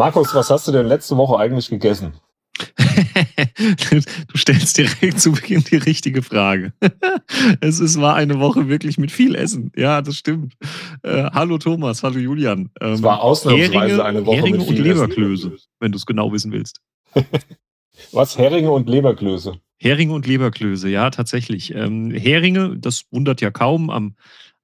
[0.00, 2.14] Markus, was hast du denn letzte Woche eigentlich gegessen?
[4.32, 6.72] du stellst direkt zu Beginn die richtige Frage.
[7.60, 9.70] es ist, war eine Woche wirklich mit viel Essen.
[9.76, 10.54] Ja, das stimmt.
[11.02, 12.70] Äh, hallo Thomas, hallo Julian.
[12.80, 15.66] Ähm, es war ausnahmsweise Heringe, eine Woche Heringe mit viel und Leberklöße, Essen.
[15.80, 16.80] wenn du es genau wissen willst.
[18.12, 18.38] Was?
[18.38, 19.60] Heringe und Leberklöße?
[19.76, 21.74] Heringe und Leberklöße, ja, tatsächlich.
[21.74, 23.90] Ähm, Heringe, das wundert ja kaum.
[23.90, 24.14] Am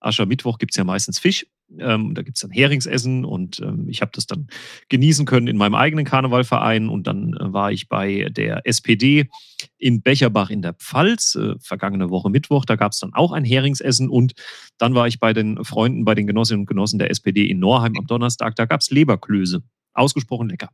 [0.00, 1.46] Aschermittwoch gibt es ja meistens Fisch.
[1.78, 4.46] Ähm, da gibt es dann Heringsessen und ähm, ich habe das dann
[4.88, 9.28] genießen können in meinem eigenen Karnevalverein und dann äh, war ich bei der SPD
[9.76, 13.44] in Becherbach in der Pfalz, äh, vergangene Woche Mittwoch, da gab es dann auch ein
[13.44, 14.34] Heringsessen und
[14.78, 17.94] dann war ich bei den Freunden, bei den Genossinnen und Genossen der SPD in Norheim
[17.98, 19.60] am Donnerstag, da gab es Leberklöße.
[19.92, 20.68] Ausgesprochen lecker.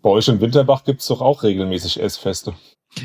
[0.00, 2.54] Bei euch in Winterbach gibt es doch auch regelmäßig Essfeste.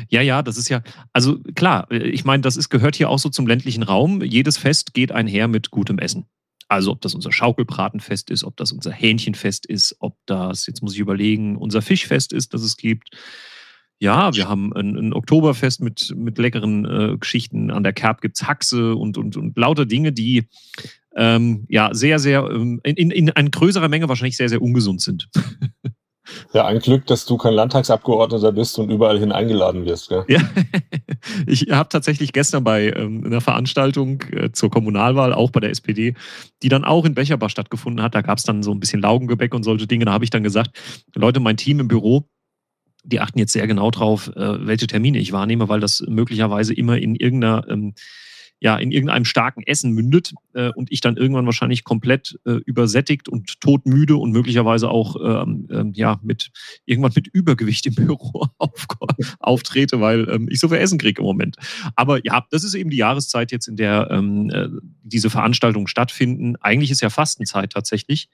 [0.08, 3.28] Ja, ja, das ist ja, also klar, ich meine, das ist, gehört hier auch so
[3.28, 4.22] zum ländlichen Raum.
[4.22, 6.26] Jedes Fest geht einher mit gutem Essen.
[6.68, 10.94] Also ob das unser Schaukelbratenfest ist, ob das unser Hähnchenfest ist, ob das, jetzt muss
[10.94, 13.10] ich überlegen, unser Fischfest ist, das es gibt.
[13.98, 17.70] Ja, wir haben ein, ein Oktoberfest mit, mit leckeren äh, Geschichten.
[17.70, 20.48] An der Kerb gibt es Haxe und, und, und lauter Dinge, die
[21.16, 25.28] ähm, ja sehr, sehr ähm, in, in, in größerer Menge wahrscheinlich sehr, sehr ungesund sind.
[26.52, 30.08] Ja, ein Glück, dass du kein Landtagsabgeordneter bist und überall hin eingeladen wirst.
[30.08, 30.24] Gell?
[30.28, 30.40] Ja,
[31.46, 36.14] ich habe tatsächlich gestern bei ähm, einer Veranstaltung äh, zur Kommunalwahl, auch bei der SPD,
[36.62, 38.14] die dann auch in Becherbach stattgefunden hat.
[38.14, 40.04] Da gab es dann so ein bisschen Laugengebäck und solche Dinge.
[40.04, 40.70] Da habe ich dann gesagt,
[41.14, 42.24] Leute, mein Team im Büro,
[43.04, 46.98] die achten jetzt sehr genau drauf, äh, welche Termine ich wahrnehme, weil das möglicherweise immer
[46.98, 47.94] in irgendeiner ähm,
[48.60, 53.28] ja, in irgendeinem starken Essen mündet äh, und ich dann irgendwann wahrscheinlich komplett äh, übersättigt
[53.28, 56.50] und todmüde und möglicherweise auch ähm, ähm, ja, mit
[56.84, 58.86] irgendwann mit Übergewicht im Büro auf,
[59.38, 61.56] auftrete, weil ähm, ich so viel Essen kriege im Moment.
[61.96, 64.68] Aber ja, das ist eben die Jahreszeit jetzt, in der ähm, äh,
[65.02, 66.56] diese Veranstaltungen stattfinden.
[66.56, 68.28] Eigentlich ist ja Fastenzeit tatsächlich.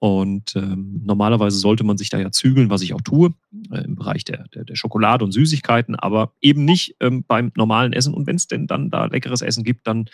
[0.00, 3.34] Und ähm, normalerweise sollte man sich da ja zügeln, was ich auch tue,
[3.70, 7.92] äh, im Bereich der, der, der, Schokolade und Süßigkeiten, aber eben nicht ähm, beim normalen
[7.92, 8.14] Essen.
[8.14, 10.06] Und wenn es denn dann da leckeres Essen gibt, dann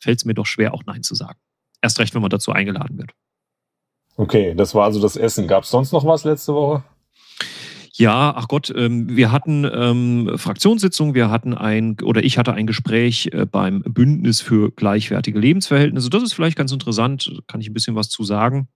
[0.00, 1.38] fällt es mir doch schwer, auch Nein zu sagen.
[1.82, 3.10] Erst recht, wenn man dazu eingeladen wird.
[4.16, 5.46] Okay, das war also das Essen.
[5.46, 6.82] Gab es sonst noch was letzte Woche?
[7.92, 12.66] Ja, ach Gott, ähm, wir hatten ähm, Fraktionssitzung, wir hatten ein, oder ich hatte ein
[12.66, 16.08] Gespräch äh, beim Bündnis für gleichwertige Lebensverhältnisse.
[16.08, 18.68] Das ist vielleicht ganz interessant, kann ich ein bisschen was zu sagen.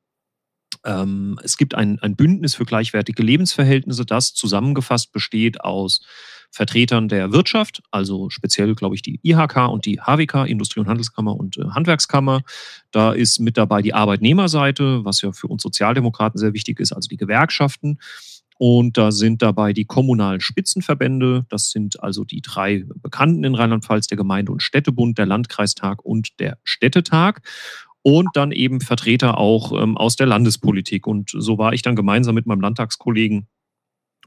[0.88, 6.00] Ähm, es gibt ein, ein Bündnis für gleichwertige Lebensverhältnisse, das zusammengefasst besteht aus
[6.50, 11.37] Vertretern der Wirtschaft, also speziell, glaube ich, die IHK und die HWK, Industrie- und Handelskammer
[11.37, 12.41] und äh, Handwerkskammer.
[12.91, 17.06] Da ist mit dabei die Arbeitnehmerseite, was ja für uns Sozialdemokraten sehr wichtig ist, also
[17.06, 17.98] die Gewerkschaften.
[18.56, 21.47] Und da sind dabei die kommunalen Spitzenverbände.
[21.48, 26.41] Das sind also die drei Bekannten in Rheinland-Pfalz, der Gemeinde- und Städtebund, der Landkreistag und
[26.41, 27.43] der Städtetag
[28.08, 31.06] und dann eben Vertreter auch ähm, aus der Landespolitik.
[31.06, 33.48] Und so war ich dann gemeinsam mit meinem Landtagskollegen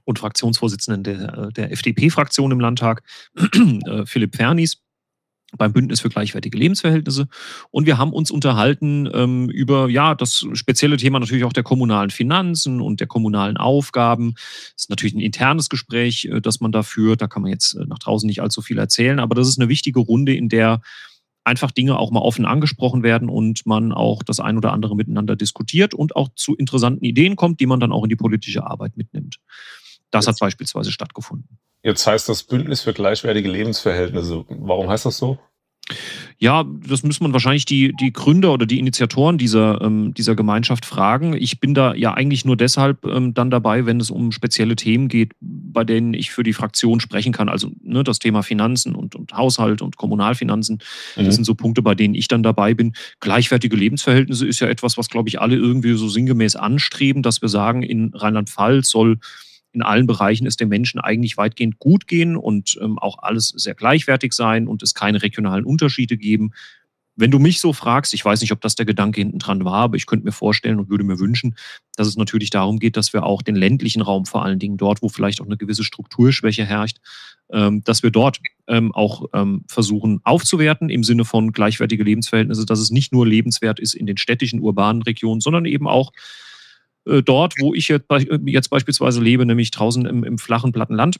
[0.03, 3.02] und Fraktionsvorsitzenden der, äh, der FDP-Fraktion im Landtag,
[3.88, 4.84] äh, Philipp Fernis,
[5.58, 7.28] beim Bündnis für gleichwertige Lebensverhältnisse.
[7.72, 12.12] Und wir haben uns unterhalten ähm, über ja das spezielle Thema natürlich auch der kommunalen
[12.12, 14.36] Finanzen und der kommunalen Aufgaben.
[14.36, 17.22] Das ist natürlich ein internes Gespräch, äh, das man da führt.
[17.22, 19.70] Da kann man jetzt äh, nach draußen nicht allzu viel erzählen, aber das ist eine
[19.70, 20.81] wichtige Runde, in der
[21.44, 25.35] einfach Dinge auch mal offen angesprochen werden und man auch das ein oder andere miteinander
[25.35, 28.97] diskutiert und auch zu interessanten Ideen kommt, die man dann auch in die politische Arbeit
[28.97, 29.38] mitnimmt.
[30.12, 31.57] Das jetzt, hat beispielsweise stattgefunden.
[31.84, 34.46] Jetzt heißt das Bündnis für gleichwertige Lebensverhältnisse.
[34.50, 35.40] Warum heißt das so?
[36.40, 40.85] Ja, das muss man wahrscheinlich die, die Gründer oder die Initiatoren dieser, ähm, dieser Gemeinschaft
[40.85, 41.34] fragen.
[41.34, 45.07] Ich bin da ja eigentlich nur deshalb ähm, dann dabei, wenn es um spezielle Themen
[45.07, 47.47] geht, bei denen ich für die Fraktion sprechen kann.
[47.47, 50.79] Also ne, das Thema Finanzen und, und Haushalt und Kommunalfinanzen,
[51.16, 51.25] mhm.
[51.25, 52.94] das sind so Punkte, bei denen ich dann dabei bin.
[53.19, 57.50] Gleichwertige Lebensverhältnisse ist ja etwas, was, glaube ich, alle irgendwie so sinngemäß anstreben, dass wir
[57.50, 59.19] sagen, in Rheinland-Pfalz soll
[59.74, 63.76] in allen Bereichen es den Menschen eigentlich weitgehend gut gehen und ähm, auch alles sehr
[63.76, 66.52] gleichwertig sein und es keine regionalen Unterschiede geben.
[67.16, 69.82] Wenn du mich so fragst, ich weiß nicht, ob das der Gedanke hinten dran war,
[69.84, 71.56] aber ich könnte mir vorstellen und würde mir wünschen,
[71.96, 75.02] dass es natürlich darum geht, dass wir auch den ländlichen Raum vor allen Dingen dort,
[75.02, 76.97] wo vielleicht auch eine gewisse Strukturschwäche herrscht,
[77.52, 82.79] ähm, dass wir dort ähm, auch ähm, versuchen aufzuwerten im Sinne von gleichwertige Lebensverhältnisse, dass
[82.79, 86.14] es nicht nur lebenswert ist in den städtischen, urbanen Regionen, sondern eben auch
[87.06, 88.06] dort, wo ich jetzt,
[88.46, 91.20] jetzt, beispielsweise lebe, nämlich draußen im, im flachen, platten Land,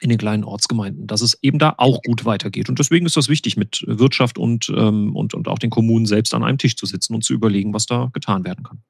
[0.00, 2.68] in den kleinen Ortsgemeinden, dass es eben da auch gut weitergeht.
[2.68, 6.34] Und deswegen ist das wichtig, mit Wirtschaft und, ähm, und, und auch den Kommunen selbst
[6.34, 8.82] an einem Tisch zu sitzen und zu überlegen, was da getan werden kann.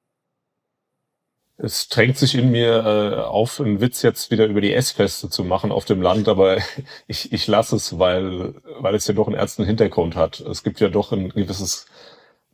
[1.58, 5.44] Es drängt sich in mir äh, auf, einen Witz jetzt wieder über die Essfeste zu
[5.44, 6.56] machen auf dem Land, aber
[7.06, 10.40] ich, ich lasse es, weil, weil es ja doch einen ernsten Hintergrund hat.
[10.40, 11.86] Es gibt ja doch ein gewisses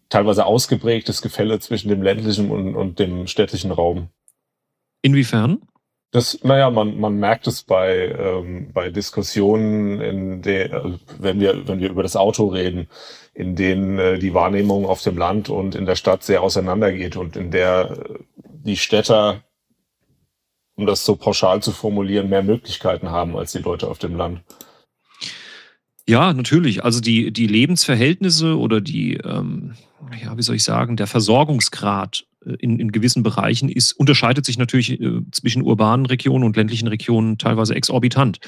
[0.08, 4.08] teilweise ausgeprägtes Gefälle zwischen dem ländlichen und, und dem städtischen Raum.
[5.02, 5.60] Inwiefern?
[6.10, 11.68] Das, naja, man, man merkt es bei, ähm, bei Diskussionen, in der, also wenn wir,
[11.68, 12.88] wenn wir über das Auto reden,
[13.34, 17.36] in denen äh, die Wahrnehmung auf dem Land und in der Stadt sehr auseinandergeht und
[17.36, 18.18] in der äh,
[18.64, 19.44] die Städter,
[20.76, 24.40] um das so pauschal zu formulieren, mehr Möglichkeiten haben als die Leute auf dem Land.
[26.08, 26.84] Ja, natürlich.
[26.84, 29.74] Also die, die Lebensverhältnisse oder die, ähm,
[30.22, 34.58] ja, wie soll ich sagen, der Versorgungsgrad äh, in, in gewissen Bereichen ist, unterscheidet sich
[34.58, 38.40] natürlich äh, zwischen urbanen Regionen und ländlichen Regionen teilweise exorbitant.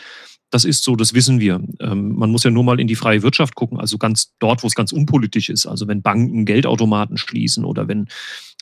[0.50, 1.62] Das ist so, das wissen wir.
[1.80, 4.66] Ähm, man muss ja nur mal in die freie Wirtschaft gucken, also ganz dort, wo
[4.66, 5.66] es ganz unpolitisch ist.
[5.66, 8.08] Also wenn Banken Geldautomaten schließen oder wenn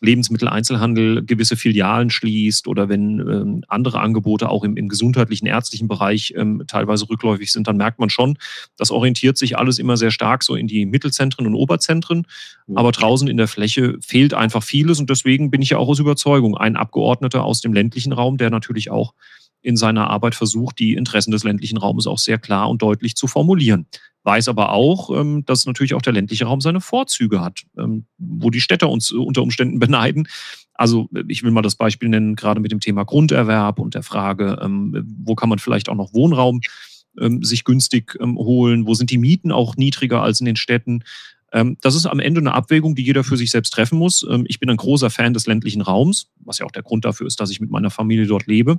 [0.01, 6.35] Lebensmitteleinzelhandel gewisse Filialen schließt oder wenn ähm, andere Angebote auch im, im gesundheitlichen, ärztlichen Bereich
[6.37, 8.39] ähm, teilweise rückläufig sind, dann merkt man schon,
[8.77, 12.27] das orientiert sich alles immer sehr stark so in die Mittelzentren und Oberzentren.
[12.75, 15.99] Aber draußen in der Fläche fehlt einfach vieles und deswegen bin ich ja auch aus
[15.99, 19.15] Überzeugung ein Abgeordneter aus dem ländlichen Raum, der natürlich auch
[19.69, 23.27] in seiner Arbeit versucht, die Interessen des ländlichen Raumes auch sehr klar und deutlich zu
[23.27, 23.87] formulieren.
[24.23, 28.49] Weiß aber auch, ähm, dass natürlich auch der ländliche Raum seine Vorzüge hat, ähm, wo
[28.49, 30.27] die Städter uns unter Umständen beneiden.
[30.73, 34.59] Also ich will mal das Beispiel nennen, gerade mit dem Thema Grunderwerb und der Frage,
[34.63, 36.61] ähm, wo kann man vielleicht auch noch Wohnraum
[37.41, 41.03] sich günstig holen, wo sind die Mieten auch niedriger als in den Städten.
[41.51, 44.25] Das ist am Ende eine Abwägung, die jeder für sich selbst treffen muss.
[44.45, 47.41] Ich bin ein großer Fan des ländlichen Raums, was ja auch der Grund dafür ist,
[47.41, 48.79] dass ich mit meiner Familie dort lebe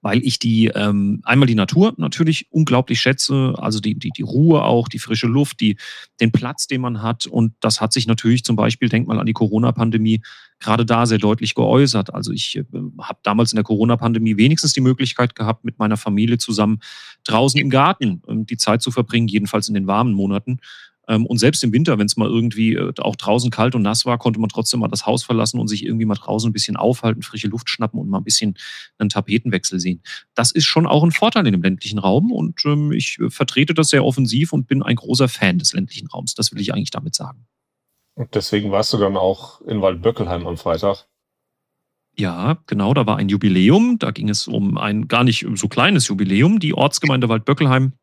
[0.00, 4.62] weil ich die ähm, einmal die Natur natürlich unglaublich schätze, also die, die, die Ruhe
[4.62, 5.76] auch, die frische Luft, die,
[6.20, 7.26] den Platz, den man hat.
[7.26, 10.20] Und das hat sich natürlich zum Beispiel, denk mal an die Corona-Pandemie,
[10.60, 12.12] gerade da sehr deutlich geäußert.
[12.14, 12.64] Also ich äh,
[13.00, 16.80] habe damals in der Corona-Pandemie wenigstens die Möglichkeit gehabt, mit meiner Familie zusammen
[17.24, 20.60] draußen im Garten äh, die Zeit zu verbringen, jedenfalls in den warmen Monaten.
[21.10, 24.06] Ähm, und selbst im Winter, wenn es mal irgendwie äh, auch draußen kalt und nass
[24.06, 26.76] war, konnte man trotzdem mal das Haus verlassen und sich irgendwie mal draußen ein bisschen
[26.76, 28.56] aufhalten, frische Luft schnappen und mal ein bisschen
[28.98, 30.02] einen Tapetenwechsel sehen.
[30.34, 33.74] Das ist schon auch ein Vorteil in dem ländlichen Raum und ähm, ich äh, vertrete
[33.74, 36.34] das sehr offensiv und bin ein großer Fan des ländlichen Raums.
[36.34, 37.46] Das will ich eigentlich damit sagen.
[38.14, 41.08] Und deswegen warst du dann auch in Waldböckelheim am Freitag.
[42.16, 43.98] Ja, genau, da war ein Jubiläum.
[43.98, 46.60] Da ging es um ein gar nicht so kleines Jubiläum.
[46.60, 47.94] Die Ortsgemeinde Waldböckelheim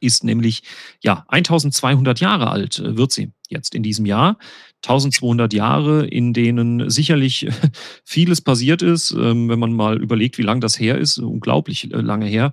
[0.00, 0.62] ist nämlich
[1.02, 4.38] ja 1200 Jahre alt äh, wird sie jetzt in diesem Jahr.
[4.84, 7.48] 1200 Jahre, in denen sicherlich
[8.04, 12.00] vieles passiert ist, ähm, wenn man mal überlegt, wie lang das her ist, unglaublich äh,
[12.00, 12.52] lange her.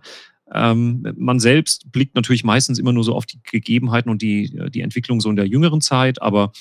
[0.54, 4.70] Ähm, man selbst blickt natürlich meistens immer nur so auf die Gegebenheiten und die, äh,
[4.70, 6.52] die Entwicklung so in der jüngeren Zeit, aber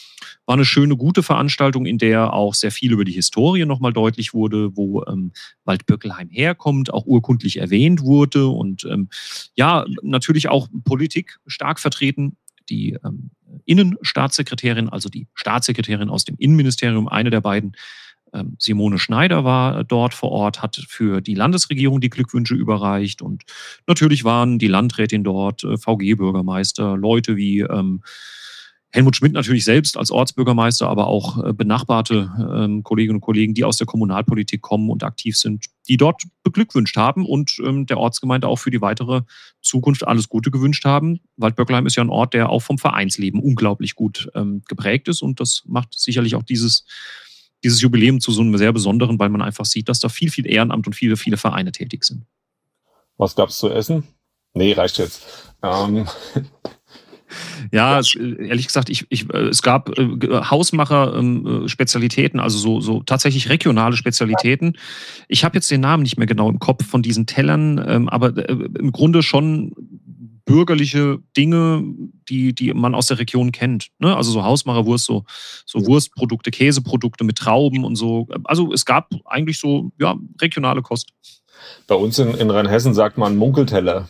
[0.47, 4.35] war eine schöne, gute Veranstaltung, in der auch sehr viel über die Historie nochmal deutlich
[4.35, 5.33] wurde, wo ähm,
[5.65, 9.09] Waldböckelheim herkommt, auch urkundlich erwähnt wurde und ähm,
[9.55, 12.37] ja, natürlich auch Politik stark vertreten.
[12.69, 13.31] Die ähm,
[13.65, 17.73] Innenstaatssekretärin, also die Staatssekretärin aus dem Innenministerium, eine der beiden,
[18.59, 23.45] Simone Schneider war dort vor Ort, hat für die Landesregierung die Glückwünsche überreicht und
[23.87, 28.03] natürlich waren die Landrätin dort, äh, VG-Bürgermeister, Leute wie ähm,
[28.91, 33.65] Helmut Schmidt natürlich selbst als Ortsbürgermeister, aber auch äh, benachbarte ähm, Kolleginnen und Kollegen, die
[33.65, 38.49] aus der Kommunalpolitik kommen und aktiv sind, die dort beglückwünscht haben und ähm, der Ortsgemeinde
[38.49, 39.23] auch für die weitere
[39.61, 41.21] Zukunft alles Gute gewünscht haben.
[41.37, 45.39] Waldböckelheim ist ja ein Ort, der auch vom Vereinsleben unglaublich gut ähm, geprägt ist und
[45.39, 46.87] das macht sicherlich auch dieses
[47.65, 50.47] dieses Jubiläum zu so einem sehr besonderen, weil man einfach sieht, dass da viel, viel
[50.47, 52.25] Ehrenamt und viele, viele Vereine tätig sind.
[53.17, 54.05] Was gab's zu essen?
[54.55, 55.23] Nee, reicht jetzt.
[55.63, 56.07] Ähm.
[57.73, 63.03] Ja, es, ehrlich gesagt, ich, ich, äh, es gab äh, Hausmacher-Spezialitäten, ähm, also so, so
[63.03, 64.79] tatsächlich regionale Spezialitäten.
[65.29, 68.37] Ich habe jetzt den Namen nicht mehr genau im Kopf von diesen Tellern, ähm, aber
[68.37, 69.73] äh, im Grunde schon
[70.49, 71.85] bürgerliche Dinge,
[72.29, 73.89] die, die man aus der Region kennt.
[73.99, 74.17] Ne?
[74.17, 75.25] Also so Hausmacherwurst, so,
[75.67, 78.27] so Wurstprodukte, Käseprodukte mit Trauben und so.
[78.45, 81.13] Also es gab eigentlich so ja, regionale Kost.
[81.87, 84.09] Bei uns in, in Rheinhessen sagt man Munkelteller.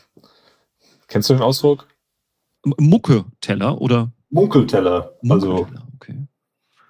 [1.08, 1.88] Kennst du den Ausdruck?
[2.62, 4.12] Mucketeller oder?
[4.30, 5.14] Munkelteller.
[5.28, 5.66] Also,
[5.96, 6.14] okay.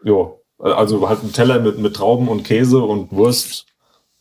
[0.04, 3.66] Ja, also halt ein Teller mit, mit Trauben und Käse und Wurst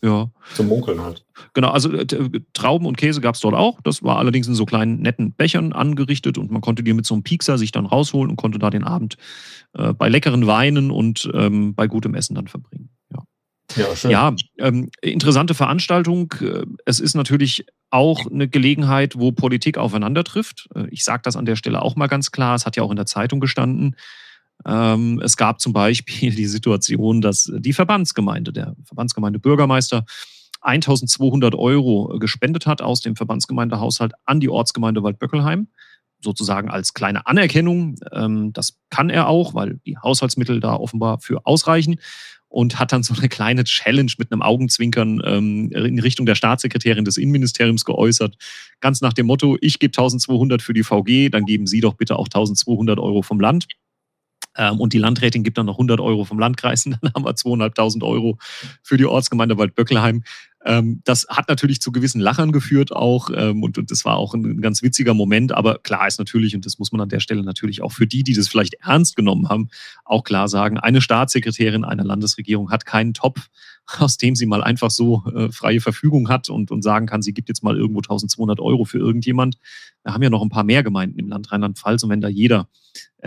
[0.03, 0.29] ja.
[0.53, 1.25] Zum Munkeln halt.
[1.53, 2.05] Genau, also äh,
[2.53, 3.81] Trauben und Käse gab es dort auch.
[3.81, 7.15] Das war allerdings in so kleinen netten Bechern angerichtet und man konnte die mit so
[7.15, 9.17] einem Piekser sich dann rausholen und konnte da den Abend
[9.73, 12.89] äh, bei leckeren Weinen und ähm, bei gutem Essen dann verbringen.
[13.11, 13.23] Ja,
[13.75, 14.11] ja, schön.
[14.11, 16.31] ja ähm, interessante Veranstaltung.
[16.41, 20.69] Äh, es ist natürlich auch eine Gelegenheit, wo Politik aufeinander trifft.
[20.75, 22.55] Äh, ich sage das an der Stelle auch mal ganz klar.
[22.55, 23.95] Es hat ja auch in der Zeitung gestanden.
[24.65, 30.05] Ähm, es gab zum Beispiel die Situation, dass die Verbandsgemeinde, der Verbandsgemeinde Bürgermeister,
[30.61, 35.67] 1200 Euro gespendet hat aus dem Verbandsgemeindehaushalt an die Ortsgemeinde Waldböckelheim.
[36.19, 37.95] sozusagen als kleine Anerkennung.
[38.11, 41.97] Ähm, das kann er auch, weil die Haushaltsmittel da offenbar für ausreichen
[42.49, 47.05] und hat dann so eine kleine Challenge mit einem Augenzwinkern ähm, in Richtung der Staatssekretärin
[47.05, 48.35] des Innenministeriums geäußert.
[48.79, 52.15] Ganz nach dem Motto, ich gebe 1200 für die VG, dann geben Sie doch bitte
[52.15, 53.67] auch 1200 Euro vom Land.
[54.57, 57.31] Ähm, und die Landrätin gibt dann noch 100 Euro vom Landkreis und dann haben wir
[57.31, 58.37] 2.500 Euro
[58.81, 60.23] für die Ortsgemeinde Waldböckelheim.
[60.65, 64.33] Ähm, das hat natürlich zu gewissen Lachern geführt auch ähm, und, und das war auch
[64.33, 65.53] ein ganz witziger Moment.
[65.53, 68.23] Aber klar ist natürlich, und das muss man an der Stelle natürlich auch für die,
[68.23, 69.69] die das vielleicht ernst genommen haben,
[70.03, 73.47] auch klar sagen, eine Staatssekretärin einer Landesregierung hat keinen Topf,
[73.99, 77.33] aus dem sie mal einfach so äh, freie Verfügung hat und, und sagen kann, sie
[77.33, 79.57] gibt jetzt mal irgendwo 1200 Euro für irgendjemand.
[80.03, 82.67] Wir haben ja noch ein paar mehr Gemeinden im Land Rheinland-Pfalz und wenn da jeder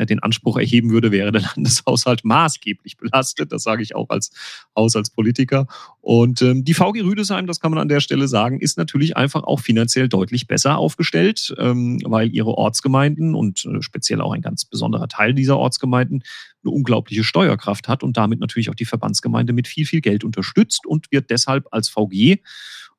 [0.07, 3.53] den Anspruch erheben würde, wäre der Landeshaushalt maßgeblich belastet.
[3.53, 4.31] Das sage ich auch als
[4.77, 5.67] Haushaltspolitiker.
[6.01, 9.43] Und ähm, die VG Rüdesheim, das kann man an der Stelle sagen, ist natürlich einfach
[9.43, 14.65] auch finanziell deutlich besser aufgestellt, ähm, weil ihre Ortsgemeinden und äh, speziell auch ein ganz
[14.65, 16.23] besonderer Teil dieser Ortsgemeinden
[16.63, 20.87] eine unglaubliche Steuerkraft hat und damit natürlich auch die Verbandsgemeinde mit viel, viel Geld unterstützt
[20.87, 22.39] und wird deshalb als VG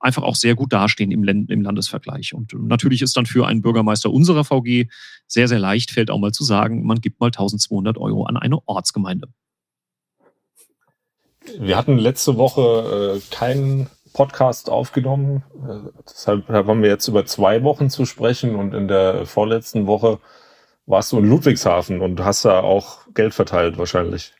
[0.01, 2.33] einfach auch sehr gut dastehen im, im Landesvergleich.
[2.33, 4.87] Und natürlich ist dann für einen Bürgermeister unserer VG
[5.27, 8.59] sehr, sehr leicht, fällt auch mal zu sagen, man gibt mal 1200 Euro an eine
[8.67, 9.27] Ortsgemeinde.
[11.59, 15.43] Wir hatten letzte Woche äh, keinen Podcast aufgenommen.
[15.67, 20.19] Äh, deshalb haben wir jetzt über zwei Wochen zu sprechen und in der vorletzten Woche
[20.85, 24.33] warst du in Ludwigshafen und hast da auch Geld verteilt wahrscheinlich.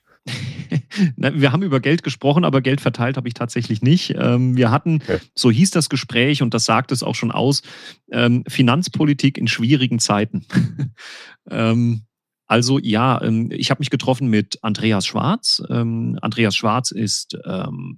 [1.16, 4.16] Wir haben über Geld gesprochen, aber Geld verteilt habe ich tatsächlich nicht.
[4.18, 5.00] Ähm, wir hatten,
[5.36, 7.62] so hieß das Gespräch und das sagt es auch schon aus,
[8.12, 10.46] ähm, Finanzpolitik in schwierigen Zeiten.
[11.50, 12.04] Ähm,
[12.46, 15.62] also ja, ich habe mich getroffen mit Andreas Schwarz.
[15.70, 17.36] Andreas Schwarz ist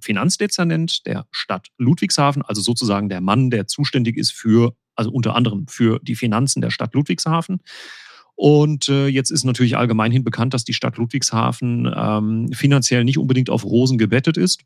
[0.00, 5.66] Finanzdezernent der Stadt Ludwigshafen, also sozusagen der Mann, der zuständig ist für, also unter anderem
[5.66, 7.60] für die Finanzen der Stadt Ludwigshafen.
[8.36, 13.50] Und äh, jetzt ist natürlich allgemeinhin bekannt, dass die Stadt Ludwigshafen ähm, finanziell nicht unbedingt
[13.50, 14.60] auf Rosen gebettet ist.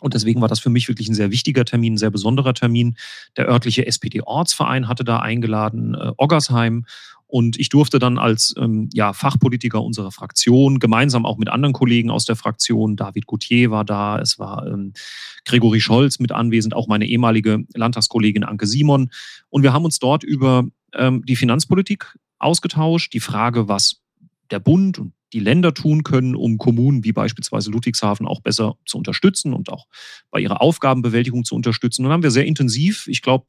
[0.00, 2.96] Und deswegen war das für mich wirklich ein sehr wichtiger Termin, ein sehr besonderer Termin.
[3.36, 6.84] Der örtliche SPD-Ortsverein hatte da eingeladen, äh, Oggersheim.
[7.26, 12.10] Und ich durfte dann als ähm, ja, Fachpolitiker unserer Fraktion, gemeinsam auch mit anderen Kollegen
[12.10, 14.94] aus der Fraktion, David Gauthier war da, es war ähm,
[15.44, 19.10] Gregory Scholz mit anwesend, auch meine ehemalige Landtagskollegin Anke Simon.
[19.48, 23.12] Und wir haben uns dort über ähm, die Finanzpolitik ausgetauscht.
[23.12, 24.00] Die Frage, was
[24.50, 28.98] der Bund und die Länder tun können, um Kommunen wie beispielsweise Ludwigshafen auch besser zu
[28.98, 29.86] unterstützen und auch
[30.30, 32.02] bei ihrer Aufgabenbewältigung zu unterstützen.
[32.02, 33.46] Dann haben wir sehr intensiv, ich glaube,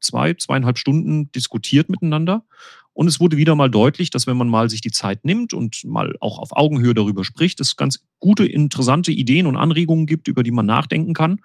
[0.00, 2.44] zwei, zweieinhalb Stunden diskutiert miteinander.
[2.92, 5.82] Und es wurde wieder mal deutlich, dass wenn man mal sich die Zeit nimmt und
[5.84, 10.42] mal auch auf Augenhöhe darüber spricht, es ganz gute, interessante Ideen und Anregungen gibt, über
[10.42, 11.40] die man nachdenken kann.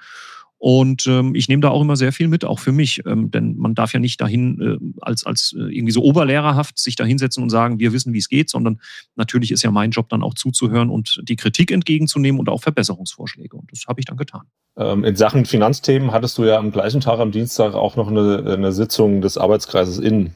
[0.60, 3.04] Und ähm, ich nehme da auch immer sehr viel mit, auch für mich.
[3.06, 6.96] Ähm, denn man darf ja nicht dahin äh, als, als äh, irgendwie so oberlehrerhaft sich
[6.96, 8.80] da hinsetzen und sagen, wir wissen, wie es geht, sondern
[9.16, 13.56] natürlich ist ja mein Job dann auch zuzuhören und die Kritik entgegenzunehmen und auch Verbesserungsvorschläge.
[13.56, 14.48] Und das habe ich dann getan.
[14.78, 18.44] Ähm, in Sachen Finanzthemen hattest du ja am gleichen Tag am Dienstag auch noch eine,
[18.52, 20.32] eine Sitzung des Arbeitskreises in,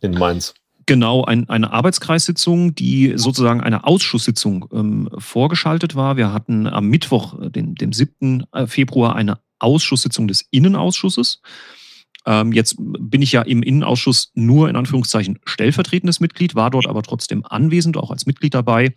[0.00, 0.54] in Mainz.
[0.86, 6.16] Genau, ein, eine Arbeitskreissitzung, die sozusagen eine Ausschusssitzung ähm, vorgeschaltet war.
[6.16, 8.46] Wir hatten am Mittwoch, äh, den, dem 7.
[8.52, 11.40] Äh, Februar, eine Ausschusssitzung des Innenausschusses.
[12.26, 17.02] Ähm, jetzt bin ich ja im Innenausschuss nur in Anführungszeichen stellvertretendes Mitglied, war dort aber
[17.02, 18.94] trotzdem anwesend, auch als Mitglied dabei,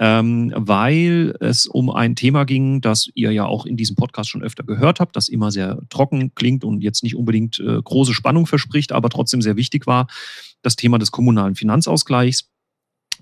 [0.00, 4.42] ähm, weil es um ein Thema ging, das ihr ja auch in diesem Podcast schon
[4.42, 8.46] öfter gehört habt, das immer sehr trocken klingt und jetzt nicht unbedingt äh, große Spannung
[8.46, 10.08] verspricht, aber trotzdem sehr wichtig war,
[10.62, 12.50] das Thema des kommunalen Finanzausgleichs.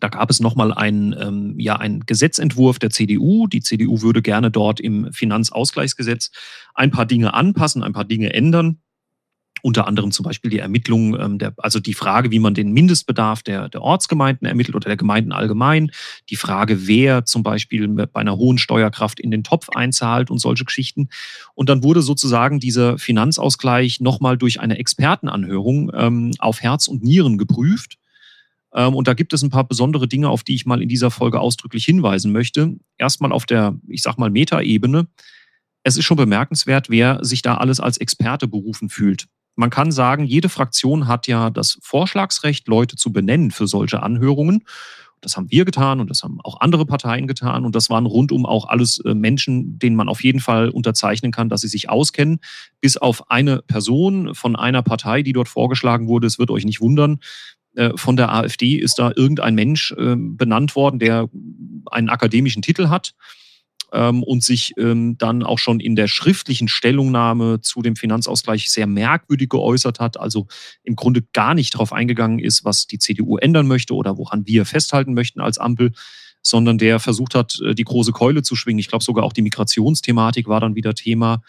[0.02, 3.46] Da gab es nochmal einen, ähm, ja, einen Gesetzentwurf der CDU.
[3.46, 6.32] Die CDU würde gerne dort im Finanzausgleichsgesetz
[6.74, 8.80] ein paar Dinge anpassen, ein paar Dinge ändern.
[9.62, 13.44] Unter anderem zum Beispiel die Ermittlung, ähm, der, also die Frage, wie man den Mindestbedarf
[13.44, 15.92] der, der Ortsgemeinden ermittelt oder der Gemeinden allgemein.
[16.30, 20.64] Die Frage, wer zum Beispiel bei einer hohen Steuerkraft in den Topf einzahlt und solche
[20.64, 21.10] Geschichten.
[21.54, 27.38] Und dann wurde sozusagen dieser Finanzausgleich nochmal durch eine Expertenanhörung ähm, auf Herz und Nieren
[27.38, 27.98] geprüft.
[28.74, 31.10] Ähm, und da gibt es ein paar besondere Dinge, auf die ich mal in dieser
[31.10, 32.76] Folge ausdrücklich hinweisen möchte.
[32.98, 35.06] Erstmal auf der, ich sag mal, Metaebene.
[35.82, 39.26] Es ist schon bemerkenswert, wer sich da alles als Experte berufen fühlt.
[39.54, 44.64] Man kann sagen, jede Fraktion hat ja das Vorschlagsrecht, Leute zu benennen für solche Anhörungen.
[45.20, 47.64] Das haben wir getan und das haben auch andere Parteien getan.
[47.64, 51.48] Und das waren rundum auch alles äh, Menschen, denen man auf jeden Fall unterzeichnen kann,
[51.48, 52.40] dass sie sich auskennen.
[52.80, 56.26] Bis auf eine Person von einer Partei, die dort vorgeschlagen wurde.
[56.26, 57.20] Es wird euch nicht wundern.
[57.74, 61.28] Äh, von der AfD ist da irgendein Mensch äh, benannt worden, der
[61.90, 63.14] einen akademischen Titel hat.
[63.92, 68.86] ähm, und sich ähm, dann auch schon in der schriftlichen Stellungnahme zu dem Finanzausgleich sehr
[68.86, 70.46] merkwürdig geäußert hat, also
[70.82, 74.64] im Grunde gar nicht darauf eingegangen ist, was die CDU ändern möchte oder woran wir
[74.64, 75.92] festhalten möchten als Ampel,
[76.40, 78.80] sondern der versucht hat, äh, die große Keule zu schwingen.
[78.80, 81.42] Ich glaube sogar auch die Migrationsthematik war dann wieder Thema.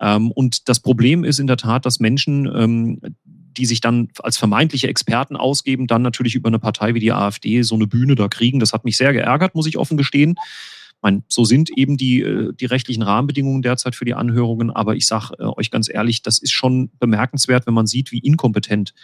[0.00, 3.14] Ähm, und das Problem ist in der Tat, dass Menschen,
[3.56, 7.62] die sich dann als vermeintliche Experten ausgeben, dann natürlich über eine Partei wie die AfD
[7.62, 8.60] so eine Bühne da kriegen.
[8.60, 10.34] Das hat mich sehr geärgert, muss ich offen gestehen.
[10.36, 14.70] Ich meine, so sind eben die, äh, die rechtlichen Rahmenbedingungen derzeit für die Anhörungen.
[14.70, 18.18] Aber ich sage äh, euch ganz ehrlich, das ist schon bemerkenswert, wenn man sieht, wie
[18.18, 18.94] inkompetent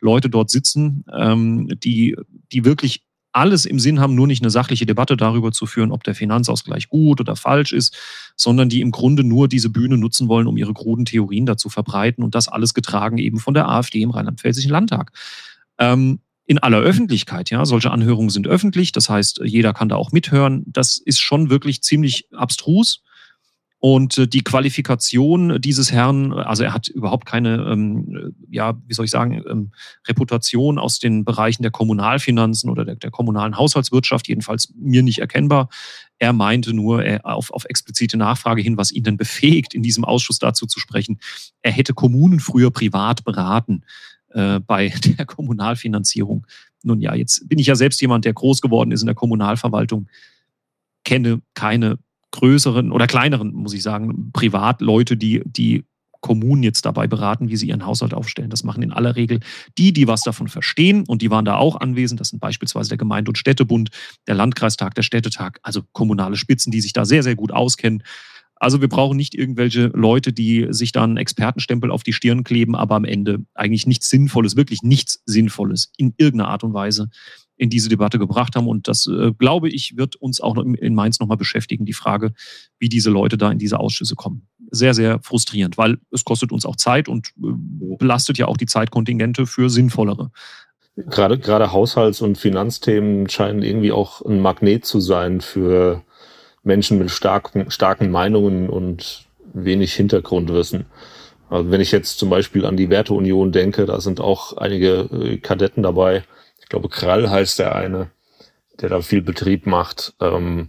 [0.00, 2.16] Leute dort sitzen, ähm, die,
[2.52, 3.02] die wirklich
[3.38, 6.88] alles im Sinn haben, nur nicht eine sachliche Debatte darüber zu führen, ob der Finanzausgleich
[6.88, 7.96] gut oder falsch ist,
[8.36, 12.24] sondern die im Grunde nur diese Bühne nutzen wollen, um ihre kruden Theorien dazu verbreiten
[12.24, 15.12] und das alles getragen eben von der AfD im Rheinland-Pfälzischen Landtag.
[15.78, 20.12] Ähm, in aller Öffentlichkeit, ja, solche Anhörungen sind öffentlich, das heißt, jeder kann da auch
[20.12, 20.64] mithören.
[20.66, 23.02] Das ist schon wirklich ziemlich abstrus.
[23.80, 29.04] Und äh, die Qualifikation dieses Herrn, also er hat überhaupt keine, ähm, ja, wie soll
[29.04, 29.70] ich sagen, ähm,
[30.06, 35.68] Reputation aus den Bereichen der Kommunalfinanzen oder der, der, kommunalen Haushaltswirtschaft, jedenfalls mir nicht erkennbar.
[36.18, 40.04] Er meinte nur er, auf, auf explizite Nachfrage hin, was ihn denn befähigt, in diesem
[40.04, 41.20] Ausschuss dazu zu sprechen.
[41.62, 43.84] Er hätte Kommunen früher privat beraten
[44.30, 46.46] äh, bei der Kommunalfinanzierung.
[46.82, 50.08] Nun ja, jetzt bin ich ja selbst jemand, der groß geworden ist in der Kommunalverwaltung,
[51.04, 51.98] kenne keine
[52.32, 55.84] größeren oder kleineren, muss ich sagen, Privatleute, die, die
[56.20, 58.50] Kommunen jetzt dabei beraten, wie sie ihren Haushalt aufstellen.
[58.50, 59.40] Das machen in aller Regel
[59.76, 62.20] die, die was davon verstehen und die waren da auch anwesend.
[62.20, 63.90] Das sind beispielsweise der Gemeinde- und Städtebund,
[64.26, 68.02] der Landkreistag, der Städtetag, also kommunale Spitzen, die sich da sehr, sehr gut auskennen.
[68.60, 72.96] Also wir brauchen nicht irgendwelche Leute, die sich dann Expertenstempel auf die Stirn kleben, aber
[72.96, 77.08] am Ende eigentlich nichts Sinnvolles, wirklich nichts Sinnvolles in irgendeiner Art und Weise
[77.56, 78.68] in diese Debatte gebracht haben.
[78.68, 82.32] Und das, äh, glaube ich, wird uns auch in Mainz nochmal beschäftigen, die Frage,
[82.78, 84.48] wie diese Leute da in diese Ausschüsse kommen.
[84.70, 88.66] Sehr, sehr frustrierend, weil es kostet uns auch Zeit und äh, belastet ja auch die
[88.66, 90.30] Zeitkontingente für sinnvollere.
[90.96, 96.02] Gerade, gerade Haushalts- und Finanzthemen scheinen irgendwie auch ein Magnet zu sein für
[96.68, 100.86] Menschen mit starken, starken Meinungen und wenig Hintergrundwissen.
[101.50, 105.38] Also wenn ich jetzt zum Beispiel an die Werteunion denke, da sind auch einige äh,
[105.38, 106.22] Kadetten dabei,
[106.60, 108.10] ich glaube Krall heißt der eine,
[108.80, 110.68] der da viel Betrieb macht ähm,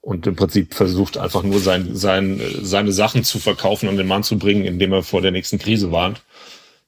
[0.00, 4.24] und im Prinzip versucht einfach nur sein, sein, seine Sachen zu verkaufen und den Mann
[4.24, 6.20] zu bringen, indem er vor der nächsten Krise warnt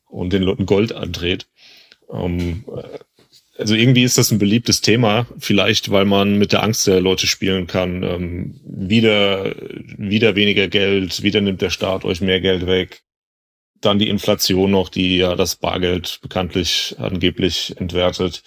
[0.09, 1.47] und den Leuten Gold andreht.
[2.13, 2.65] Ähm,
[3.61, 7.27] also irgendwie ist das ein beliebtes Thema, vielleicht weil man mit der Angst der Leute
[7.27, 8.03] spielen kann.
[8.03, 9.55] Ähm, wieder,
[9.99, 13.03] wieder weniger Geld, wieder nimmt der Staat euch mehr Geld weg.
[13.81, 18.43] Dann die Inflation noch, die ja das Bargeld bekanntlich angeblich entwertet.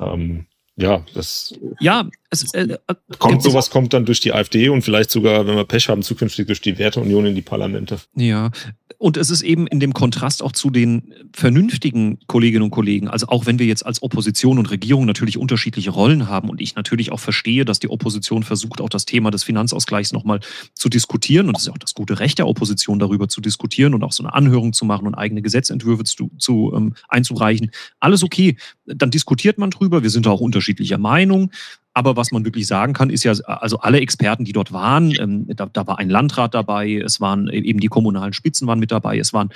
[0.00, 4.82] Ähm, ja, das ja, es, äh, äh kommt sowas kommt dann durch die AfD und
[4.82, 7.98] vielleicht sogar, wenn wir Pech haben, zukünftig durch die Werteunion in die Parlamente.
[8.14, 8.50] Ja,
[8.98, 13.06] und es ist eben in dem Kontrast auch zu den vernünftigen Kolleginnen und Kollegen.
[13.06, 16.74] Also auch wenn wir jetzt als Opposition und Regierung natürlich unterschiedliche Rollen haben und ich
[16.74, 20.40] natürlich auch verstehe, dass die Opposition versucht, auch das Thema des Finanzausgleichs nochmal
[20.74, 21.48] zu diskutieren.
[21.48, 24.24] Und es ist auch das gute Recht der Opposition, darüber zu diskutieren und auch so
[24.24, 27.70] eine Anhörung zu machen und eigene Gesetzentwürfe zu, zu ähm, einzureichen.
[28.00, 28.56] Alles okay.
[28.84, 30.02] Dann diskutiert man drüber.
[30.02, 31.52] Wir sind da auch unterschiedlicher Meinung.
[31.98, 35.48] Aber was man wirklich sagen kann, ist ja, also alle Experten, die dort waren, ähm,
[35.48, 39.18] da, da, war ein Landrat dabei, es waren eben die kommunalen Spitzen waren mit dabei,
[39.18, 39.48] es waren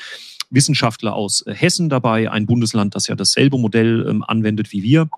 [0.50, 5.09] Wissenschaftler aus Hessen dabei, ein Bundesland, das ja dasselbe Modell ähm, anwendet wie wir.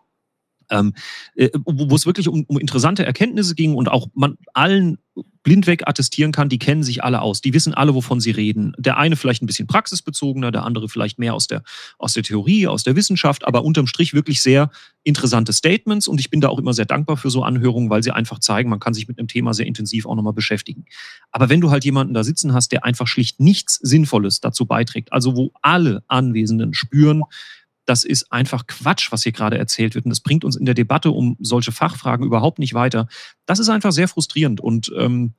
[0.70, 0.92] Ähm,
[1.34, 4.98] äh, wo es wirklich um, um interessante Erkenntnisse ging und auch man allen
[5.42, 8.74] blindweg attestieren kann, die kennen sich alle aus, die wissen alle, wovon sie reden.
[8.78, 11.62] Der eine vielleicht ein bisschen praxisbezogener, der andere vielleicht mehr aus der,
[11.98, 14.70] aus der Theorie, aus der Wissenschaft, aber unterm Strich wirklich sehr
[15.04, 18.10] interessante Statements und ich bin da auch immer sehr dankbar für so Anhörungen, weil sie
[18.10, 20.86] einfach zeigen, man kann sich mit einem Thema sehr intensiv auch nochmal beschäftigen.
[21.30, 25.12] Aber wenn du halt jemanden da sitzen hast, der einfach schlicht nichts Sinnvolles dazu beiträgt,
[25.12, 27.22] also wo alle Anwesenden spüren,
[27.84, 30.06] das ist einfach Quatsch, was hier gerade erzählt wird.
[30.06, 33.08] Und das bringt uns in der Debatte um solche Fachfragen überhaupt nicht weiter.
[33.44, 34.60] Das ist einfach sehr frustrierend.
[34.60, 35.34] Und ähm,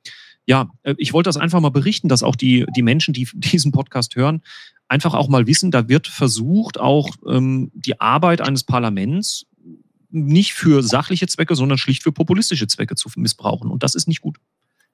[0.46, 3.72] ja, äh, ich wollte das einfach mal berichten, dass auch die, die Menschen, die diesen
[3.72, 4.42] Podcast hören,
[4.88, 9.46] einfach auch mal wissen, da wird versucht, auch ähm, die Arbeit eines Parlaments
[10.24, 13.70] nicht für sachliche Zwecke, sondern schlicht für populistische Zwecke zu missbrauchen.
[13.70, 14.38] Und das ist nicht gut.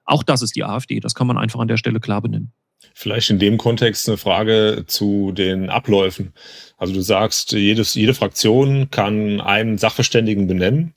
[0.04, 1.00] Auch das ist die AfD.
[1.00, 2.52] Das kann man einfach an der Stelle klar benennen.
[2.94, 6.32] Vielleicht in dem Kontext eine Frage zu den Abläufen.
[6.76, 10.94] Also du sagst, jedes, jede Fraktion kann einen Sachverständigen benennen.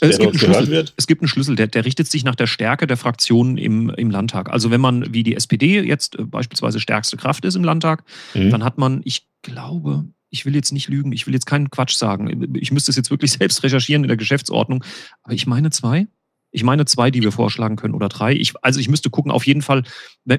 [0.00, 0.92] Es gibt, wird.
[0.96, 4.10] es gibt, einen Schlüssel, der, der, richtet sich nach der Stärke der Fraktionen im, im
[4.10, 4.50] Landtag.
[4.50, 8.04] Also wenn man wie die SPD jetzt äh, beispielsweise stärkste Kraft ist im Landtag,
[8.34, 8.50] mhm.
[8.50, 11.96] dann hat man, ich glaube, ich will jetzt nicht lügen, ich will jetzt keinen Quatsch
[11.96, 12.56] sagen.
[12.56, 14.84] Ich müsste es jetzt wirklich selbst recherchieren in der Geschäftsordnung,
[15.22, 16.06] aber ich meine zwei.
[16.52, 18.34] Ich meine zwei, die wir vorschlagen können oder drei.
[18.34, 19.84] Ich, also ich müsste gucken, auf jeden Fall,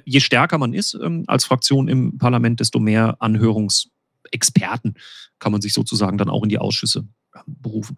[0.04, 4.96] je stärker man ist ähm, als Fraktion im Parlament, desto mehr Anhörungsexperten
[5.40, 7.98] kann man sich sozusagen dann auch in die Ausschüsse ähm, berufen.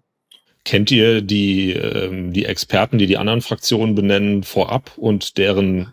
[0.63, 5.91] Kennt ihr die, ähm, die Experten, die die anderen Fraktionen benennen, vorab und deren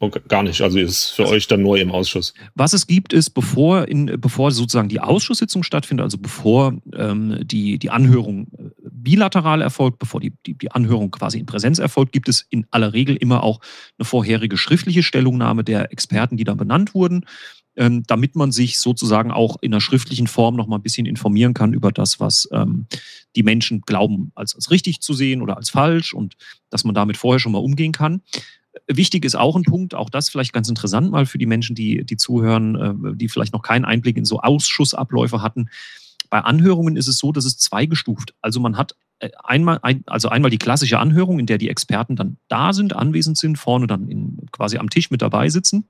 [0.00, 0.60] Okay, gar nicht.
[0.60, 2.32] Also ist für also, euch dann neu im Ausschuss.
[2.54, 7.80] Was es gibt, ist, bevor, in, bevor sozusagen die Ausschusssitzung stattfindet, also bevor ähm, die,
[7.80, 12.28] die Anhörung äh, bilateral erfolgt, bevor die, die, die Anhörung quasi in Präsenz erfolgt, gibt
[12.28, 13.60] es in aller Regel immer auch
[13.98, 17.26] eine vorherige schriftliche Stellungnahme der Experten, die da benannt wurden,
[17.74, 21.54] ähm, damit man sich sozusagen auch in einer schriftlichen Form noch mal ein bisschen informieren
[21.54, 22.86] kann über das, was ähm,
[23.34, 26.36] die Menschen glauben, als, als richtig zu sehen oder als falsch und
[26.70, 28.22] dass man damit vorher schon mal umgehen kann.
[28.86, 32.04] Wichtig ist auch ein Punkt, auch das vielleicht ganz interessant mal für die Menschen, die,
[32.04, 35.68] die zuhören, äh, die vielleicht noch keinen Einblick in so Ausschussabläufe hatten.
[36.30, 38.34] Bei Anhörungen ist es so, dass es zweigestuft.
[38.42, 42.36] Also man hat äh, einmal, also einmal die klassische Anhörung, in der die Experten dann
[42.48, 45.88] da sind, anwesend sind, vorne dann in, quasi am Tisch mit dabei sitzen.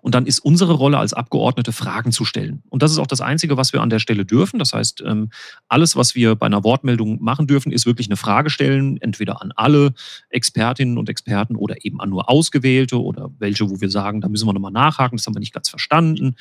[0.00, 2.62] Und dann ist unsere Rolle als Abgeordnete, Fragen zu stellen.
[2.68, 4.58] Und das ist auch das Einzige, was wir an der Stelle dürfen.
[4.58, 5.30] Das heißt, ähm,
[5.68, 9.52] alles, was wir bei einer Wortmeldung machen dürfen, ist wirklich eine Frage stellen, entweder an
[9.56, 9.94] alle
[10.30, 14.46] Expertinnen und Experten oder eben an nur Ausgewählte oder welche, wo wir sagen, da müssen
[14.46, 16.36] wir nochmal nachhaken, das haben wir nicht ganz verstanden.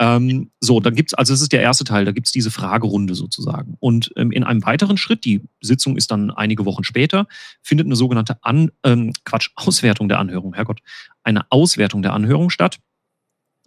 [0.00, 3.76] Ähm, so, dann gibt's, also das ist der erste Teil, da gibt's diese Fragerunde sozusagen.
[3.80, 7.26] Und ähm, in einem weiteren Schritt, die Sitzung ist dann einige Wochen später,
[7.60, 10.80] findet eine sogenannte An, ähm, Quatsch, Auswertung der Anhörung, Herrgott,
[11.22, 12.78] eine Auswertung der Anhörung statt,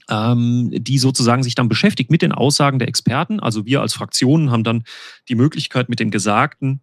[0.10, 3.39] ähm, die sozusagen sich dann beschäftigt mit den Aussagen der Experten.
[3.39, 4.86] Also wir als Fraktionen haben dann
[5.30, 6.82] die Möglichkeit, mit den Gesagten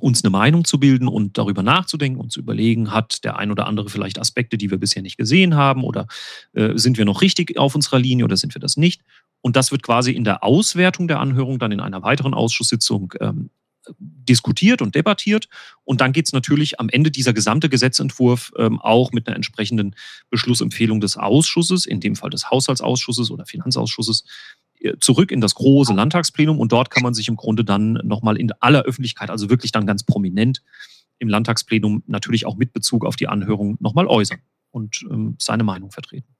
[0.00, 3.66] uns eine Meinung zu bilden und darüber nachzudenken und zu überlegen, hat der ein oder
[3.66, 6.06] andere vielleicht Aspekte, die wir bisher nicht gesehen haben oder
[6.52, 9.02] äh, sind wir noch richtig auf unserer Linie oder sind wir das nicht?
[9.40, 13.50] Und das wird quasi in der Auswertung der Anhörung dann in einer weiteren Ausschusssitzung ähm,
[13.88, 15.48] diskutiert und debattiert.
[15.84, 19.94] Und dann geht es natürlich am Ende dieser gesamte Gesetzentwurf ähm, auch mit einer entsprechenden
[20.30, 24.24] Beschlussempfehlung des Ausschusses, in dem Fall des Haushaltsausschusses oder Finanzausschusses,
[25.00, 28.52] zurück in das große Landtagsplenum und dort kann man sich im Grunde dann nochmal in
[28.60, 30.62] aller Öffentlichkeit, also wirklich dann ganz prominent
[31.18, 35.90] im Landtagsplenum natürlich auch mit Bezug auf die Anhörung nochmal äußern und ähm, seine Meinung
[35.90, 36.34] vertreten.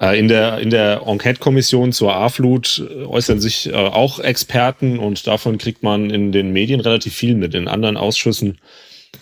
[0.00, 5.26] Äh, in der, in der Enquete-Kommission zur A-Flut äh, äußern sich äh, auch Experten und
[5.26, 7.54] davon kriegt man in den Medien relativ viel mit.
[7.54, 8.58] In anderen Ausschüssen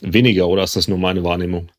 [0.00, 1.70] weniger, oder ist das nur meine Wahrnehmung?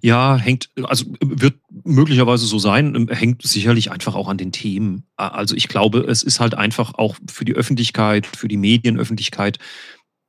[0.00, 5.04] Ja, hängt, also wird möglicherweise so sein, hängt sicherlich einfach auch an den Themen.
[5.16, 9.58] Also ich glaube, es ist halt einfach auch für die Öffentlichkeit, für die Medienöffentlichkeit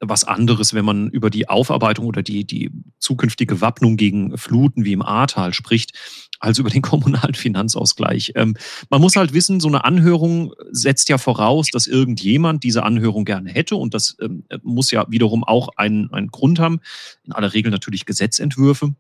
[0.09, 4.93] was anderes, wenn man über die Aufarbeitung oder die, die zukünftige Wappnung gegen Fluten wie
[4.93, 5.93] im Ahrtal spricht,
[6.39, 8.33] als über den kommunalen Finanzausgleich.
[8.35, 8.55] Ähm,
[8.89, 13.49] man muss halt wissen, so eine Anhörung setzt ja voraus, dass irgendjemand diese Anhörung gerne
[13.49, 16.79] hätte und das ähm, muss ja wiederum auch einen, einen Grund haben.
[17.23, 18.95] In aller Regel natürlich Gesetzentwürfe.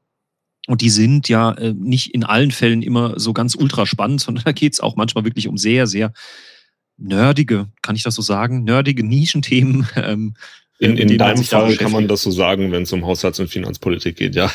[0.67, 4.43] Und die sind ja äh, nicht in allen Fällen immer so ganz ultra spannend, sondern
[4.45, 6.13] da geht es auch manchmal wirklich um sehr, sehr
[6.97, 9.87] nerdige, kann ich das so sagen, nerdige Nischenthemen.
[9.95, 10.35] Ähm,
[10.79, 14.17] in, in deinem Fall kann man das so sagen, wenn es um Haushalts- und Finanzpolitik
[14.17, 14.51] geht, ja.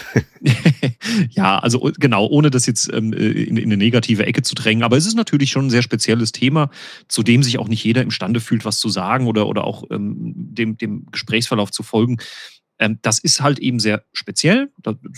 [1.30, 4.82] ja, also genau, ohne das jetzt ähm, in, in, eine negative Ecke zu drängen.
[4.82, 6.70] Aber es ist natürlich schon ein sehr spezielles Thema,
[7.06, 10.34] zu dem sich auch nicht jeder imstande fühlt, was zu sagen oder, oder auch ähm,
[10.34, 12.18] dem, dem Gesprächsverlauf zu folgen.
[12.78, 14.70] Ähm, das ist halt eben sehr speziell.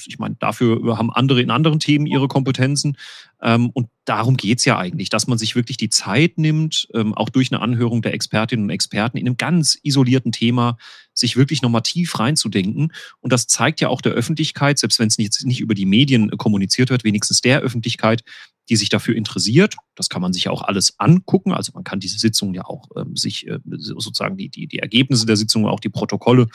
[0.07, 2.96] Ich meine, dafür haben andere in anderen Themen ihre Kompetenzen.
[3.42, 7.29] Ähm, und darum geht's ja eigentlich, dass man sich wirklich die Zeit nimmt, ähm, auch
[7.29, 10.77] durch eine Anhörung der Expertinnen und Experten in einem ganz isolierten Thema
[11.14, 12.92] sich wirklich nochmal tief reinzudenken.
[13.20, 16.31] Und das zeigt ja auch der Öffentlichkeit, selbst wenn es jetzt nicht über die Medien
[16.38, 18.23] kommuniziert wird, wenigstens der Öffentlichkeit,
[18.68, 19.75] die sich dafür interessiert.
[19.96, 21.53] Das kann man sich ja auch alles angucken.
[21.53, 25.27] Also man kann diese Sitzungen ja auch ähm, sich äh, sozusagen die, die, die Ergebnisse
[25.27, 26.46] der Sitzungen, auch die Protokolle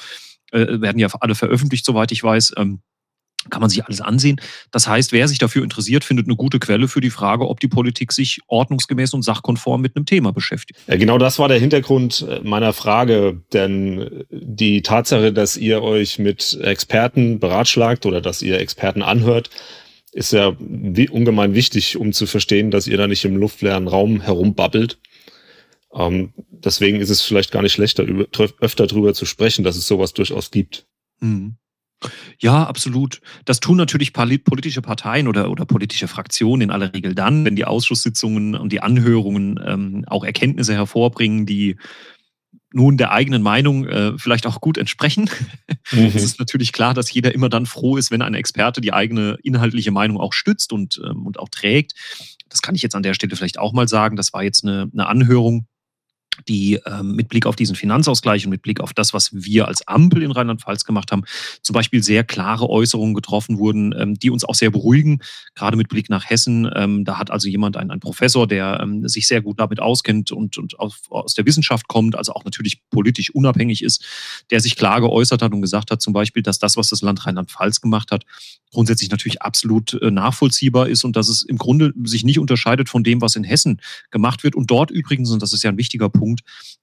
[0.56, 2.54] äh, werden ja alle veröffentlicht, soweit ich weiß.
[2.58, 2.82] Ähm,
[3.50, 4.42] kann man sich alles ansehen.
[4.72, 7.68] Das heißt, wer sich dafür interessiert, findet eine gute Quelle für die Frage, ob die
[7.68, 10.80] Politik sich ordnungsgemäß und sachkonform mit einem Thema beschäftigt.
[10.88, 16.60] Genau das war der Hintergrund äh, meiner Frage, denn die Tatsache, dass ihr euch mit
[16.62, 19.50] Experten beratschlagt oder dass ihr Experten anhört,
[20.12, 20.56] ist ja
[21.10, 24.98] ungemein wichtig, um zu verstehen, dass ihr da nicht im luftleeren Raum herumbabbelt.
[25.96, 28.28] Ähm, deswegen ist es vielleicht gar nicht schlechter, über,
[28.60, 30.86] öfter darüber zu sprechen, dass es sowas durchaus gibt.
[31.22, 31.56] Mhm.
[32.40, 33.22] Ja, absolut.
[33.46, 37.66] Das tun natürlich politische Parteien oder, oder politische Fraktionen in aller Regel dann, wenn die
[37.66, 41.78] Ausschusssitzungen und die Anhörungen ähm, auch Erkenntnisse hervorbringen, die
[42.74, 45.30] nun der eigenen Meinung äh, vielleicht auch gut entsprechen.
[45.92, 46.12] Mhm.
[46.14, 49.38] Es ist natürlich klar, dass jeder immer dann froh ist, wenn ein Experte die eigene
[49.44, 51.94] inhaltliche Meinung auch stützt und, ähm, und auch trägt.
[52.50, 54.18] Das kann ich jetzt an der Stelle vielleicht auch mal sagen.
[54.18, 55.68] Das war jetzt eine, eine Anhörung
[56.48, 59.88] die ähm, mit Blick auf diesen Finanzausgleich und mit Blick auf das, was wir als
[59.88, 61.24] Ampel in Rheinland-Pfalz gemacht haben,
[61.62, 65.20] zum Beispiel sehr klare Äußerungen getroffen wurden, ähm, die uns auch sehr beruhigen,
[65.56, 66.70] gerade mit Blick nach Hessen.
[66.76, 70.32] Ähm, da hat also jemand, ein, ein Professor, der ähm, sich sehr gut damit auskennt
[70.32, 74.04] und, und auf, aus der Wissenschaft kommt, also auch natürlich politisch unabhängig ist,
[74.52, 77.26] der sich klar geäußert hat und gesagt hat zum Beispiel, dass das, was das Land
[77.26, 78.26] Rheinland-Pfalz gemacht hat,
[78.72, 83.04] grundsätzlich natürlich absolut äh, nachvollziehbar ist und dass es im Grunde sich nicht unterscheidet von
[83.04, 84.56] dem, was in Hessen gemacht wird.
[84.56, 86.25] Und dort übrigens, und das ist ja ein wichtiger Punkt,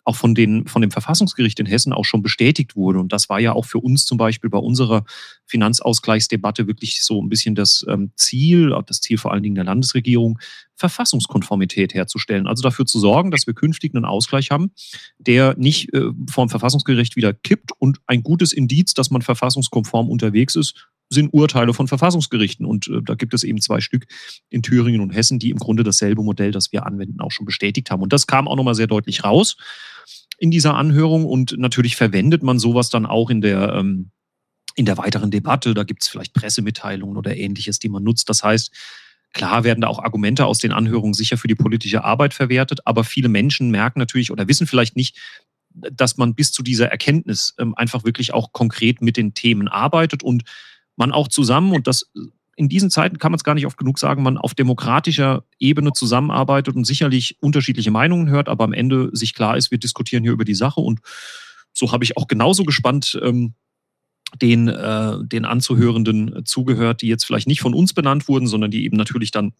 [0.04, 2.98] auch von, den, von dem Verfassungsgericht in Hessen auch schon bestätigt wurde.
[2.98, 5.04] Und das war ja auch für uns zum Beispiel bei unserer
[5.46, 10.38] Finanzausgleichsdebatte wirklich so ein bisschen das ähm, Ziel, das Ziel vor allen Dingen der Landesregierung,
[10.76, 12.46] Verfassungskonformität herzustellen.
[12.46, 14.72] Also dafür zu sorgen, dass wir künftig einen Ausgleich haben,
[15.18, 20.56] der nicht äh, vom Verfassungsgericht wieder kippt und ein gutes Indiz, dass man verfassungskonform unterwegs
[20.56, 22.66] ist, sind Urteile von Verfassungsgerichten.
[22.66, 24.06] Und äh, da gibt es eben zwei Stück
[24.50, 27.90] in Thüringen und Hessen, die im Grunde dasselbe Modell, das wir anwenden, auch schon bestätigt
[27.90, 28.02] haben.
[28.02, 29.56] Und das kam auch nochmal sehr deutlich raus
[30.38, 31.24] in dieser Anhörung.
[31.24, 34.10] Und natürlich verwendet man sowas dann auch in der, ähm,
[34.74, 35.74] in der weiteren Debatte.
[35.74, 38.28] Da gibt es vielleicht Pressemitteilungen oder ähnliches, die man nutzt.
[38.28, 38.72] Das heißt,
[39.32, 43.02] Klar werden da auch Argumente aus den Anhörungen sicher für die politische Arbeit verwertet, aber
[43.02, 45.16] viele Menschen merken natürlich oder wissen vielleicht nicht,
[45.70, 50.22] dass man bis zu dieser Erkenntnis ähm, einfach wirklich auch konkret mit den Themen arbeitet
[50.22, 50.42] und
[50.96, 52.10] man auch zusammen, und das
[52.56, 55.92] in diesen Zeiten kann man es gar nicht oft genug sagen, man auf demokratischer Ebene
[55.92, 60.32] zusammenarbeitet und sicherlich unterschiedliche Meinungen hört, aber am Ende sich klar ist, wir diskutieren hier
[60.32, 60.80] über die Sache.
[60.80, 61.00] Und
[61.72, 63.54] so habe ich auch genauso gespannt ähm,
[64.40, 68.84] den, äh, den Anzuhörenden zugehört, die jetzt vielleicht nicht von uns benannt wurden, sondern die
[68.84, 69.54] eben natürlich dann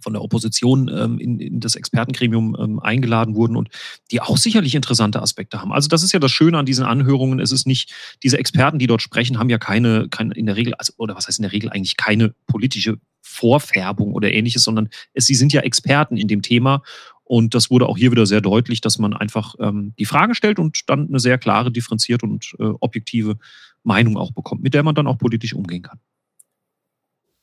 [0.00, 3.68] von der Opposition ähm, in, in das Expertengremium ähm, eingeladen wurden und
[4.10, 5.72] die auch sicherlich interessante Aspekte haben.
[5.72, 7.40] Also das ist ja das Schöne an diesen Anhörungen.
[7.40, 10.74] Es ist nicht, diese Experten, die dort sprechen, haben ja keine, keine in der Regel,
[10.74, 15.26] also, oder was heißt in der Regel eigentlich keine politische Vorfärbung oder ähnliches, sondern es,
[15.26, 16.82] sie sind ja Experten in dem Thema.
[17.24, 20.58] Und das wurde auch hier wieder sehr deutlich, dass man einfach ähm, die Frage stellt
[20.58, 23.38] und dann eine sehr klare, differenzierte und äh, objektive
[23.82, 26.00] Meinung auch bekommt, mit der man dann auch politisch umgehen kann.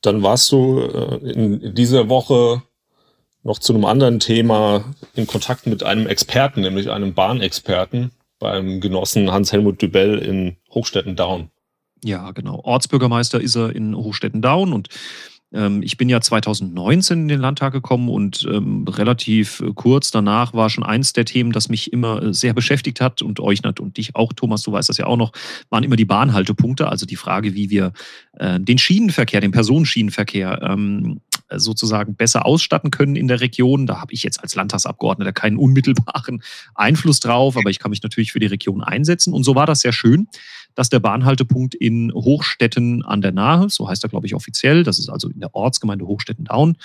[0.06, 2.62] Dann warst du äh, in dieser Woche
[3.42, 9.32] noch zu einem anderen Thema in Kontakt mit einem Experten, nämlich einem Bahnexperten beim Genossen
[9.32, 11.50] Hans-Helmut Dübell in Hochstetten-Down.
[12.04, 12.60] Ja, genau.
[12.62, 14.88] Ortsbürgermeister ist er in Hochstetten-Down und
[15.82, 20.70] ich bin ja 2019 in den Landtag gekommen und ähm, relativ äh, kurz danach war
[20.70, 24.14] schon eins der Themen, das mich immer äh, sehr beschäftigt hat und euch und dich
[24.14, 25.32] auch, Thomas, du weißt das ja auch noch,
[25.70, 27.92] waren immer die Bahnhaltepunkte, also die Frage, wie wir
[28.38, 33.86] äh, den Schienenverkehr, den Personenschienenverkehr ähm, sozusagen besser ausstatten können in der Region.
[33.86, 36.42] Da habe ich jetzt als Landtagsabgeordneter keinen unmittelbaren
[36.74, 39.32] Einfluss drauf, aber ich kann mich natürlich für die Region einsetzen.
[39.32, 40.28] Und so war das sehr schön,
[40.74, 44.98] dass der Bahnhaltepunkt in Hochstetten an der Nahe, so heißt er, glaube ich, offiziell, das
[44.98, 46.76] ist also in der Ortsgemeinde Hochstetten-Down,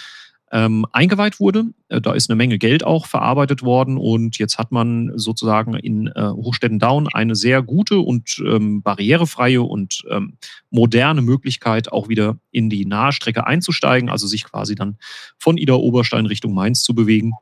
[0.52, 1.66] ähm, eingeweiht wurde.
[1.88, 6.08] Äh, da ist eine Menge Geld auch verarbeitet worden und jetzt hat man sozusagen in
[6.08, 10.38] äh, Hochstetten-Down eine sehr gute und ähm, barrierefreie und ähm,
[10.70, 14.98] moderne Möglichkeit, auch wieder in die Nahestrecke einzusteigen, also sich quasi dann
[15.40, 17.34] von Ida Oberstein Richtung Mainz zu bewegen.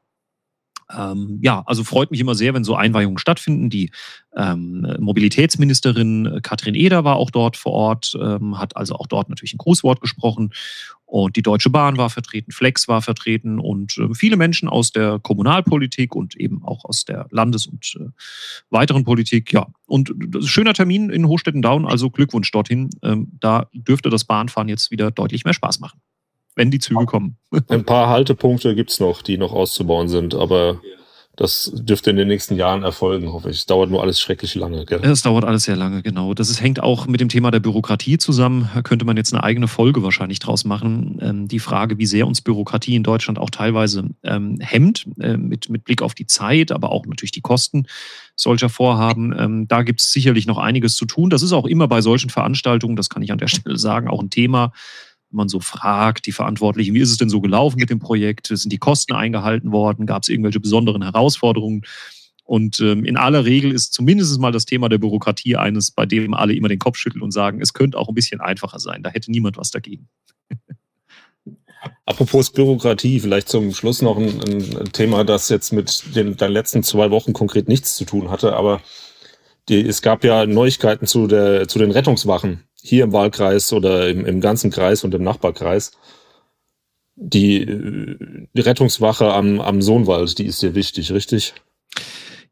[0.96, 3.70] Ähm, ja, also freut mich immer sehr, wenn so Einweihungen stattfinden.
[3.70, 3.92] Die
[4.36, 9.30] ähm, Mobilitätsministerin äh, Katrin Eder war auch dort vor Ort, ähm, hat also auch dort
[9.30, 10.52] natürlich ein Grußwort gesprochen.
[11.06, 15.20] Und die Deutsche Bahn war vertreten, Flex war vertreten und äh, viele Menschen aus der
[15.20, 18.10] Kommunalpolitik und eben auch aus der Landes- und äh,
[18.70, 19.52] weiteren Politik.
[19.52, 22.90] Ja, und das ist schöner Termin in Hochstetten-Down, also Glückwunsch dorthin.
[23.04, 26.00] Ähm, da dürfte das Bahnfahren jetzt wieder deutlich mehr Spaß machen
[26.60, 27.38] wenn die Züge kommen.
[27.70, 30.82] Ein paar Haltepunkte gibt's noch, die noch auszubauen sind, aber
[31.38, 33.60] das dürfte in den nächsten Jahren erfolgen, hoffe ich.
[33.60, 34.84] Es dauert nur alles schrecklich lange.
[34.84, 35.00] Gell?
[35.04, 36.34] Es dauert alles sehr lange, genau.
[36.34, 38.70] Das ist, hängt auch mit dem Thema der Bürokratie zusammen.
[38.76, 41.18] Da könnte man jetzt eine eigene Folge wahrscheinlich draus machen.
[41.22, 45.70] Ähm, die Frage, wie sehr uns Bürokratie in Deutschland auch teilweise ähm, hemmt, äh, mit,
[45.70, 47.86] mit Blick auf die Zeit, aber auch natürlich die Kosten
[48.36, 49.34] solcher Vorhaben.
[49.40, 51.30] Ähm, da gibt es sicherlich noch einiges zu tun.
[51.30, 54.22] Das ist auch immer bei solchen Veranstaltungen, das kann ich an der Stelle sagen, auch
[54.22, 54.74] ein Thema
[55.32, 58.48] man so fragt, die Verantwortlichen, wie ist es denn so gelaufen mit dem Projekt?
[58.48, 60.06] Sind die Kosten eingehalten worden?
[60.06, 61.84] Gab es irgendwelche besonderen Herausforderungen?
[62.44, 66.34] Und ähm, in aller Regel ist zumindest mal das Thema der Bürokratie eines, bei dem
[66.34, 69.04] alle immer den Kopf schütteln und sagen, es könnte auch ein bisschen einfacher sein.
[69.04, 70.10] Da hätte niemand was dagegen.
[72.06, 76.82] Apropos Bürokratie, vielleicht zum Schluss noch ein, ein Thema, das jetzt mit den, den letzten
[76.82, 78.82] zwei Wochen konkret nichts zu tun hatte, aber
[79.70, 84.26] die, es gab ja Neuigkeiten zu, der, zu den Rettungswachen hier im Wahlkreis oder im,
[84.26, 85.92] im ganzen Kreis und im Nachbarkreis.
[87.16, 91.54] Die, die Rettungswache am, am Sohnwald, die ist dir wichtig, richtig?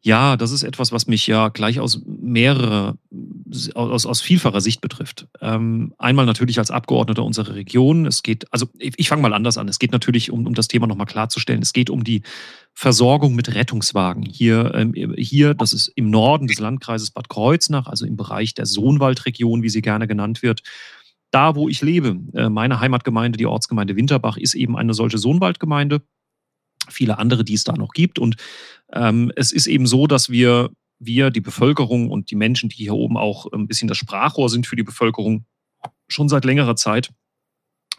[0.07, 2.97] Ja, das ist etwas, was mich ja gleich aus mehrere
[3.75, 5.27] aus, aus vielfacher Sicht betrifft.
[5.41, 8.05] Ähm, einmal natürlich als Abgeordneter unserer Region.
[8.05, 9.67] Es geht, also ich, ich fange mal anders an.
[9.67, 12.21] Es geht natürlich, um, um das Thema nochmal klarzustellen, es geht um die
[12.73, 14.23] Versorgung mit Rettungswagen.
[14.23, 18.65] Hier, ähm, hier, das ist im Norden des Landkreises Bad Kreuznach, also im Bereich der
[18.65, 20.61] Sohnwaldregion, wie sie gerne genannt wird.
[21.31, 26.01] Da, wo ich lebe, äh, meine Heimatgemeinde, die Ortsgemeinde Winterbach, ist eben eine solche Sohnwaldgemeinde.
[26.89, 28.17] Viele andere, die es da noch gibt.
[28.17, 28.37] Und
[28.93, 30.69] ähm, es ist eben so, dass wir
[30.99, 34.65] wir, die Bevölkerung und die Menschen, die hier oben auch ein bisschen das Sprachrohr sind
[34.65, 35.45] für die Bevölkerung,
[36.07, 37.11] schon seit längerer Zeit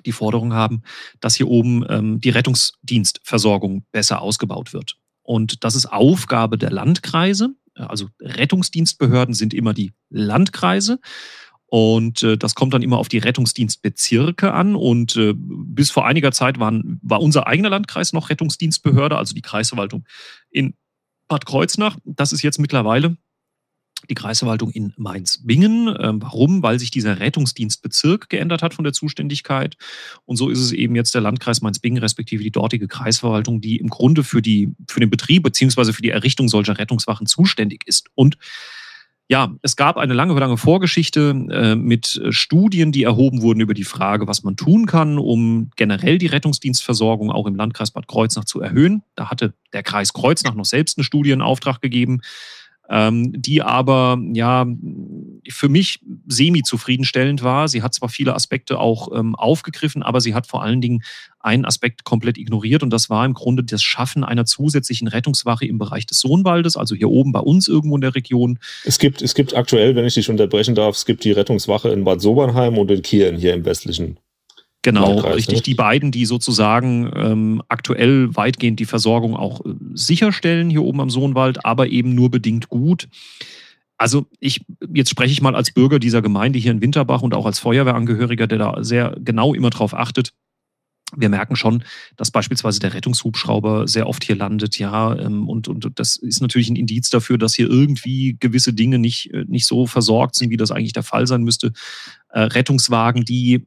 [0.07, 0.83] die Forderung haben,
[1.21, 4.97] dass hier oben ähm, die Rettungsdienstversorgung besser ausgebaut wird.
[5.23, 7.55] Und das ist Aufgabe der Landkreise.
[7.75, 11.01] Also Rettungsdienstbehörden sind immer die Landkreise.
[11.71, 14.75] Und äh, das kommt dann immer auf die Rettungsdienstbezirke an.
[14.75, 19.43] Und äh, bis vor einiger Zeit waren, war unser eigener Landkreis noch Rettungsdienstbehörde, also die
[19.43, 20.05] Kreisverwaltung
[20.51, 20.75] in
[21.29, 23.17] Bad Kreuznach, das ist jetzt mittlerweile
[24.09, 25.95] die Kreisverwaltung in Mainz-Bingen.
[25.99, 26.63] Ähm, warum?
[26.63, 29.77] Weil sich dieser Rettungsdienstbezirk geändert hat von der Zuständigkeit.
[30.25, 33.89] Und so ist es eben jetzt der Landkreis Mainz-Bingen, respektive die dortige Kreisverwaltung, die im
[33.89, 38.07] Grunde für, die, für den Betrieb beziehungsweise für die Errichtung solcher Rettungswachen zuständig ist.
[38.15, 38.39] Und
[39.31, 43.85] ja, es gab eine lange, lange Vorgeschichte äh, mit Studien, die erhoben wurden über die
[43.85, 48.63] Frage, was man tun kann, um generell die Rettungsdienstversorgung auch im Landkreis Bad Kreuznach zu
[48.63, 49.03] erhöhen.
[49.17, 52.23] Da hatte der Kreis Kreuznach noch selbst eine Studie in Auftrag gegeben,
[52.89, 54.67] ähm, die aber ja
[55.51, 57.69] für mich semi-zufriedenstellend war.
[57.69, 61.03] Sie hat zwar viele Aspekte auch ähm, aufgegriffen, aber sie hat vor allen Dingen
[61.41, 65.79] einen Aspekt komplett ignoriert und das war im Grunde das Schaffen einer zusätzlichen Rettungswache im
[65.79, 68.59] Bereich des Sohnwaldes, also hier oben bei uns irgendwo in der Region.
[68.85, 72.05] Es gibt, es gibt aktuell, wenn ich dich unterbrechen darf, es gibt die Rettungswache in
[72.05, 74.19] Bad Sobernheim und in Kirchen hier im westlichen
[74.83, 75.57] Genau, Landkreis, richtig.
[75.57, 75.63] Ne?
[75.63, 81.11] Die beiden, die sozusagen ähm, aktuell weitgehend die Versorgung auch äh, sicherstellen hier oben am
[81.11, 83.09] Sohnwald, aber eben nur bedingt gut.
[83.99, 87.47] Also ich, jetzt spreche ich mal als Bürger dieser Gemeinde hier in Winterbach und auch
[87.47, 90.33] als Feuerwehrangehöriger, der da sehr genau immer drauf achtet.
[91.17, 91.85] Wir merken schon,
[92.17, 96.69] dass beispielsweise der Rettungshubschrauber sehr oft hier landet, ja, ähm, und, und das ist natürlich
[96.69, 100.59] ein Indiz dafür, dass hier irgendwie gewisse Dinge nicht, äh, nicht so versorgt sind, wie
[100.59, 101.73] das eigentlich der Fall sein müsste.
[102.29, 103.67] Äh, Rettungswagen, die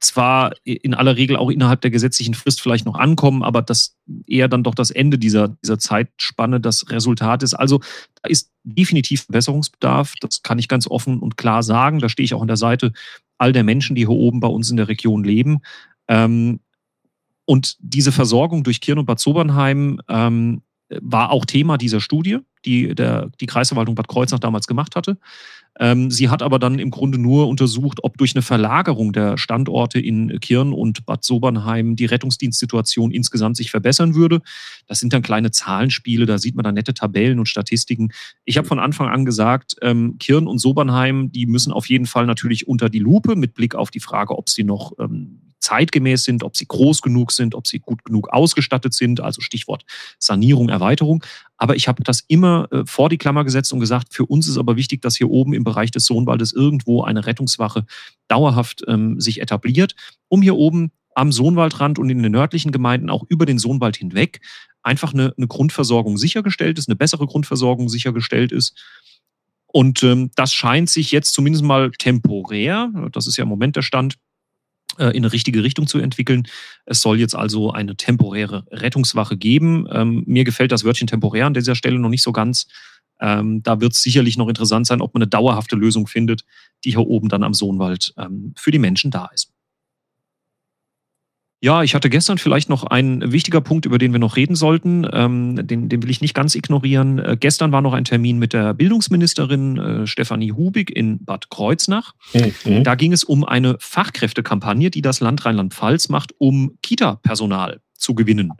[0.00, 4.48] zwar in aller Regel auch innerhalb der gesetzlichen Frist vielleicht noch ankommen, aber das eher
[4.48, 7.54] dann doch das Ende dieser, dieser Zeitspanne das Resultat ist.
[7.54, 7.80] Also
[8.22, 10.14] da ist definitiv Verbesserungsbedarf.
[10.20, 11.98] Das kann ich ganz offen und klar sagen.
[11.98, 12.92] Da stehe ich auch an der Seite
[13.36, 15.60] all der Menschen, die hier oben bei uns in der Region leben.
[16.08, 16.60] Ähm,
[17.44, 22.94] und diese Versorgung durch Kirn und Bad Sobernheim ähm, war auch Thema dieser Studie, die
[22.94, 25.18] der, die Kreisverwaltung Bad Kreuznach damals gemacht hatte.
[25.78, 30.00] Ähm, sie hat aber dann im Grunde nur untersucht, ob durch eine Verlagerung der Standorte
[30.00, 34.40] in Kirn und Bad Sobernheim die Rettungsdienstsituation insgesamt sich verbessern würde.
[34.86, 38.10] Das sind dann kleine Zahlenspiele, da sieht man dann nette Tabellen und Statistiken.
[38.44, 42.26] Ich habe von Anfang an gesagt, ähm, Kirn und Sobernheim, die müssen auf jeden Fall
[42.26, 46.42] natürlich unter die Lupe mit Blick auf die Frage, ob sie noch ähm, zeitgemäß sind,
[46.44, 49.84] ob sie groß genug sind, ob sie gut genug ausgestattet sind, also Stichwort
[50.18, 51.24] Sanierung, Erweiterung.
[51.56, 54.58] Aber ich habe das immer äh, vor die Klammer gesetzt und gesagt, für uns ist
[54.58, 57.84] aber wichtig, dass hier oben im Bereich des Sohnwaldes irgendwo eine Rettungswache
[58.28, 59.94] dauerhaft ähm, sich etabliert,
[60.28, 64.40] um hier oben am Sohnwaldrand und in den nördlichen Gemeinden auch über den Sohnwald hinweg
[64.82, 68.76] einfach eine, eine Grundversorgung sichergestellt ist, eine bessere Grundversorgung sichergestellt ist.
[69.66, 73.82] Und ähm, das scheint sich jetzt zumindest mal temporär, das ist ja im Moment der
[73.82, 74.14] Stand,
[75.04, 76.46] in eine richtige Richtung zu entwickeln.
[76.84, 79.86] Es soll jetzt also eine temporäre Rettungswache geben.
[79.90, 82.66] Ähm, mir gefällt das Wörtchen temporär an dieser Stelle noch nicht so ganz.
[83.20, 86.44] Ähm, da wird es sicherlich noch interessant sein, ob man eine dauerhafte Lösung findet,
[86.84, 89.52] die hier oben dann am Sohnwald ähm, für die Menschen da ist.
[91.60, 95.04] Ja, ich hatte gestern vielleicht noch einen wichtiger Punkt, über den wir noch reden sollten.
[95.12, 97.18] Ähm, den, den will ich nicht ganz ignorieren.
[97.18, 102.14] Äh, gestern war noch ein Termin mit der Bildungsministerin äh, Stefanie Hubig in Bad Kreuznach.
[102.64, 102.84] Mhm.
[102.84, 108.52] Da ging es um eine Fachkräftekampagne, die das Land Rheinland-Pfalz macht, um Kita-Personal zu gewinnen.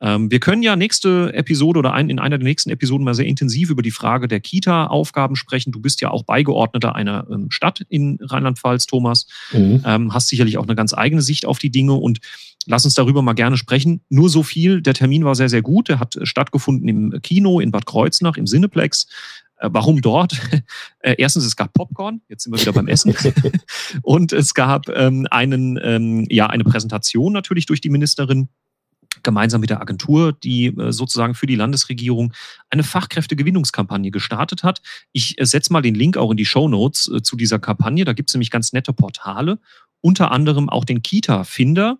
[0.00, 3.70] Ähm, wir können ja nächste Episode oder in einer der nächsten Episoden mal sehr intensiv
[3.70, 5.72] über die Frage der Kita-Aufgaben sprechen.
[5.72, 9.26] Du bist ja auch Beigeordneter einer ähm, Stadt in Rheinland-Pfalz, Thomas.
[9.52, 9.82] Mhm.
[9.84, 12.20] Ähm, hast sicherlich auch eine ganz eigene Sicht auf die Dinge und
[12.66, 14.00] lass uns darüber mal gerne sprechen.
[14.08, 15.88] Nur so viel, der Termin war sehr, sehr gut.
[15.88, 19.08] Der hat stattgefunden im Kino in Bad Kreuznach, im Cineplex.
[19.58, 20.40] Äh, warum dort?
[21.00, 23.14] Äh, erstens, es gab Popcorn, jetzt sind wir wieder beim Essen.
[24.02, 28.48] und es gab einen, ja, eine Präsentation natürlich durch die Ministerin
[29.28, 32.32] gemeinsam mit der Agentur, die äh, sozusagen für die Landesregierung
[32.70, 34.80] eine Fachkräftegewinnungskampagne gestartet hat.
[35.12, 38.06] Ich äh, setze mal den Link auch in die Show Notes äh, zu dieser Kampagne.
[38.06, 39.58] Da gibt es nämlich ganz nette Portale,
[40.00, 41.98] unter anderem auch den Kita-Finder.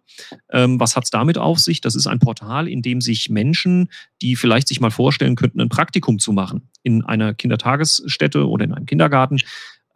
[0.50, 1.82] Ähm, was hat es damit auf sich?
[1.82, 3.90] Das ist ein Portal, in dem sich Menschen,
[4.22, 8.72] die vielleicht sich mal vorstellen könnten, ein Praktikum zu machen in einer Kindertagesstätte oder in
[8.72, 9.36] einem Kindergarten,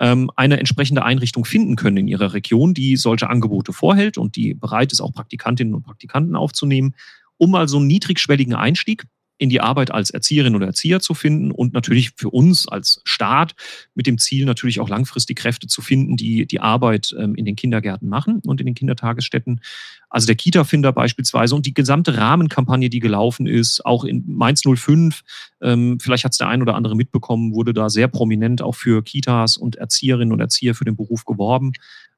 [0.01, 4.53] ähm, eine entsprechende Einrichtung finden können in ihrer Region, die solche Angebote vorhält und die
[4.53, 6.95] bereit ist, auch Praktikantinnen und Praktikanten aufzunehmen,
[7.43, 9.03] um mal so einen niedrigschwelligen Einstieg
[9.37, 13.57] in die Arbeit als Erzieherin oder Erzieher zu finden und natürlich für uns als Staat
[13.97, 17.57] mit dem Ziel natürlich auch langfristig Kräfte zu finden, die die Arbeit ähm, in den
[17.57, 19.61] Kindergärten machen und in den Kindertagesstätten.
[20.09, 25.23] Also der Kita-Finder beispielsweise und die gesamte Rahmenkampagne, die gelaufen ist, auch in Mainz 05,
[25.63, 29.03] ähm, vielleicht hat es der ein oder andere mitbekommen, wurde da sehr prominent auch für
[29.03, 31.73] Kitas und Erzieherinnen und Erzieher für den Beruf geworben.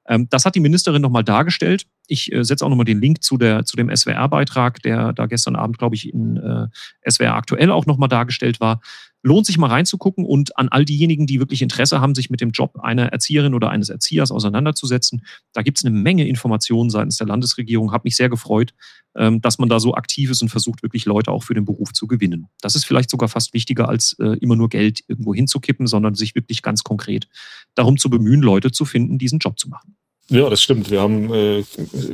[0.06, 1.86] Ähm, das hat die Ministerin nochmal dargestellt.
[2.06, 5.56] Ich äh, setze auch nochmal den Link zu, der, zu dem SWR-Beitrag, der da gestern
[5.56, 8.80] Abend, glaube ich, in äh, SWR aktuell auch nochmal dargestellt war.
[9.22, 12.50] Lohnt sich mal reinzugucken und an all diejenigen, die wirklich Interesse haben, sich mit dem
[12.50, 15.24] Job einer Erzieherin oder eines Erziehers auseinanderzusetzen.
[15.54, 17.90] Da gibt es eine Menge Informationen seitens der Landesregierung.
[17.90, 18.74] Hat mich sehr gefreut,
[19.16, 21.94] ähm, dass man da so aktiv ist und versucht, wirklich Leute auch für den Beruf
[21.94, 22.48] zu gewinnen.
[22.60, 26.34] Das ist vielleicht sogar fast wichtiger, als äh, immer nur Geld irgendwo hinzukippen, sondern sich
[26.34, 27.26] wirklich ganz konkret
[27.74, 29.96] darum zu bemühen, Leute zu finden, diesen Job zu machen.
[30.28, 30.90] Ja, das stimmt.
[30.90, 31.64] Wir haben, äh,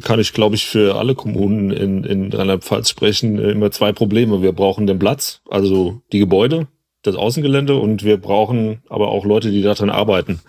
[0.02, 4.42] kann ich glaube ich für alle Kommunen in, in Rheinland-Pfalz sprechen, äh, immer zwei Probleme.
[4.42, 6.66] Wir brauchen den Platz, also die Gebäude,
[7.02, 10.40] das Außengelände und wir brauchen aber auch Leute, die daran arbeiten.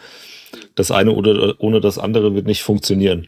[0.76, 3.28] Das eine oder ohne das andere wird nicht funktionieren.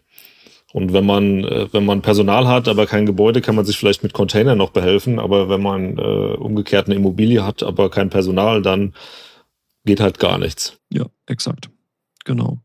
[0.74, 4.02] Und wenn man, äh, wenn man Personal hat, aber kein Gebäude, kann man sich vielleicht
[4.02, 5.20] mit Containern noch behelfen.
[5.20, 8.94] Aber wenn man äh, umgekehrt eine Immobilie hat, aber kein Personal, dann
[9.86, 10.80] geht halt gar nichts.
[10.92, 11.70] Ja, exakt.
[12.26, 12.58] Genau.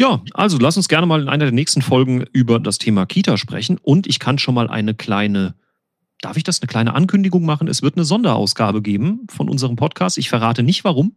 [0.00, 3.36] Ja, also lass uns gerne mal in einer der nächsten Folgen über das Thema Kita
[3.36, 3.78] sprechen.
[3.82, 5.56] Und ich kann schon mal eine kleine,
[6.20, 7.66] darf ich das, eine kleine Ankündigung machen?
[7.66, 10.16] Es wird eine Sonderausgabe geben von unserem Podcast.
[10.16, 11.16] Ich verrate nicht warum.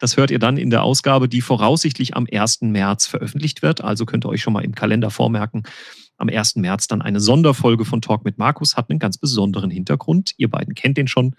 [0.00, 2.62] Das hört ihr dann in der Ausgabe, die voraussichtlich am 1.
[2.62, 3.82] März veröffentlicht wird.
[3.82, 5.62] Also könnt ihr euch schon mal im Kalender vormerken.
[6.16, 6.56] Am 1.
[6.56, 10.32] März dann eine Sonderfolge von Talk mit Markus, hat einen ganz besonderen Hintergrund.
[10.38, 11.36] Ihr beiden kennt den schon.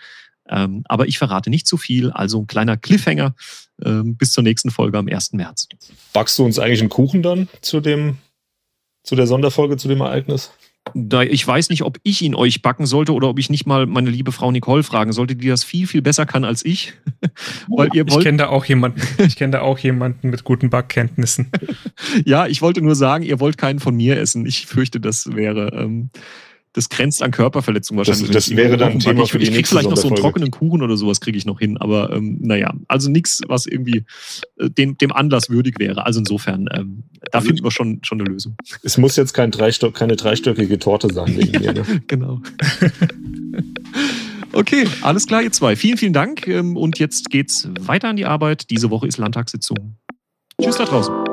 [0.49, 3.35] Ähm, aber ich verrate nicht zu viel, also ein kleiner Cliffhanger
[3.83, 5.33] ähm, bis zur nächsten Folge am 1.
[5.33, 5.67] März.
[6.13, 8.17] Backst du uns eigentlich einen Kuchen dann zu dem,
[9.03, 10.51] zu der Sonderfolge, zu dem Ereignis?
[10.95, 13.85] Da, ich weiß nicht, ob ich ihn euch backen sollte oder ob ich nicht mal
[13.85, 16.93] meine liebe Frau Nicole fragen sollte, die das viel, viel besser kann als ich.
[17.67, 19.01] Weil ihr wollt ich kenne da auch jemanden.
[19.19, 21.51] Ich kenne da auch jemanden mit guten Backkenntnissen.
[22.25, 24.45] ja, ich wollte nur sagen, ihr wollt keinen von mir essen.
[24.45, 25.71] Ich fürchte, das wäre.
[25.73, 26.09] Ähm,
[26.73, 28.29] das grenzt an Körperverletzung wahrscheinlich.
[28.29, 30.51] Das, das wäre dann ein Thema für die Ich krieg vielleicht noch so einen trockenen
[30.51, 34.05] Kuchen oder sowas kriege ich noch hin, aber ähm, naja, also nichts, was irgendwie
[34.57, 36.05] äh, dem, dem Anlass würdig wäre.
[36.05, 38.55] Also insofern, ähm, da also finden wir schon, schon eine Lösung.
[38.83, 41.73] Es muss jetzt kein Dreistock, keine dreistöckige Torte sein wegen mir.
[41.73, 41.83] Ne?
[42.07, 42.41] genau.
[44.53, 45.75] okay, alles klar, ihr zwei.
[45.75, 48.69] Vielen, vielen Dank ähm, und jetzt geht's weiter an die Arbeit.
[48.69, 49.97] Diese Woche ist Landtagssitzung.
[50.61, 51.28] Tschüss da draußen.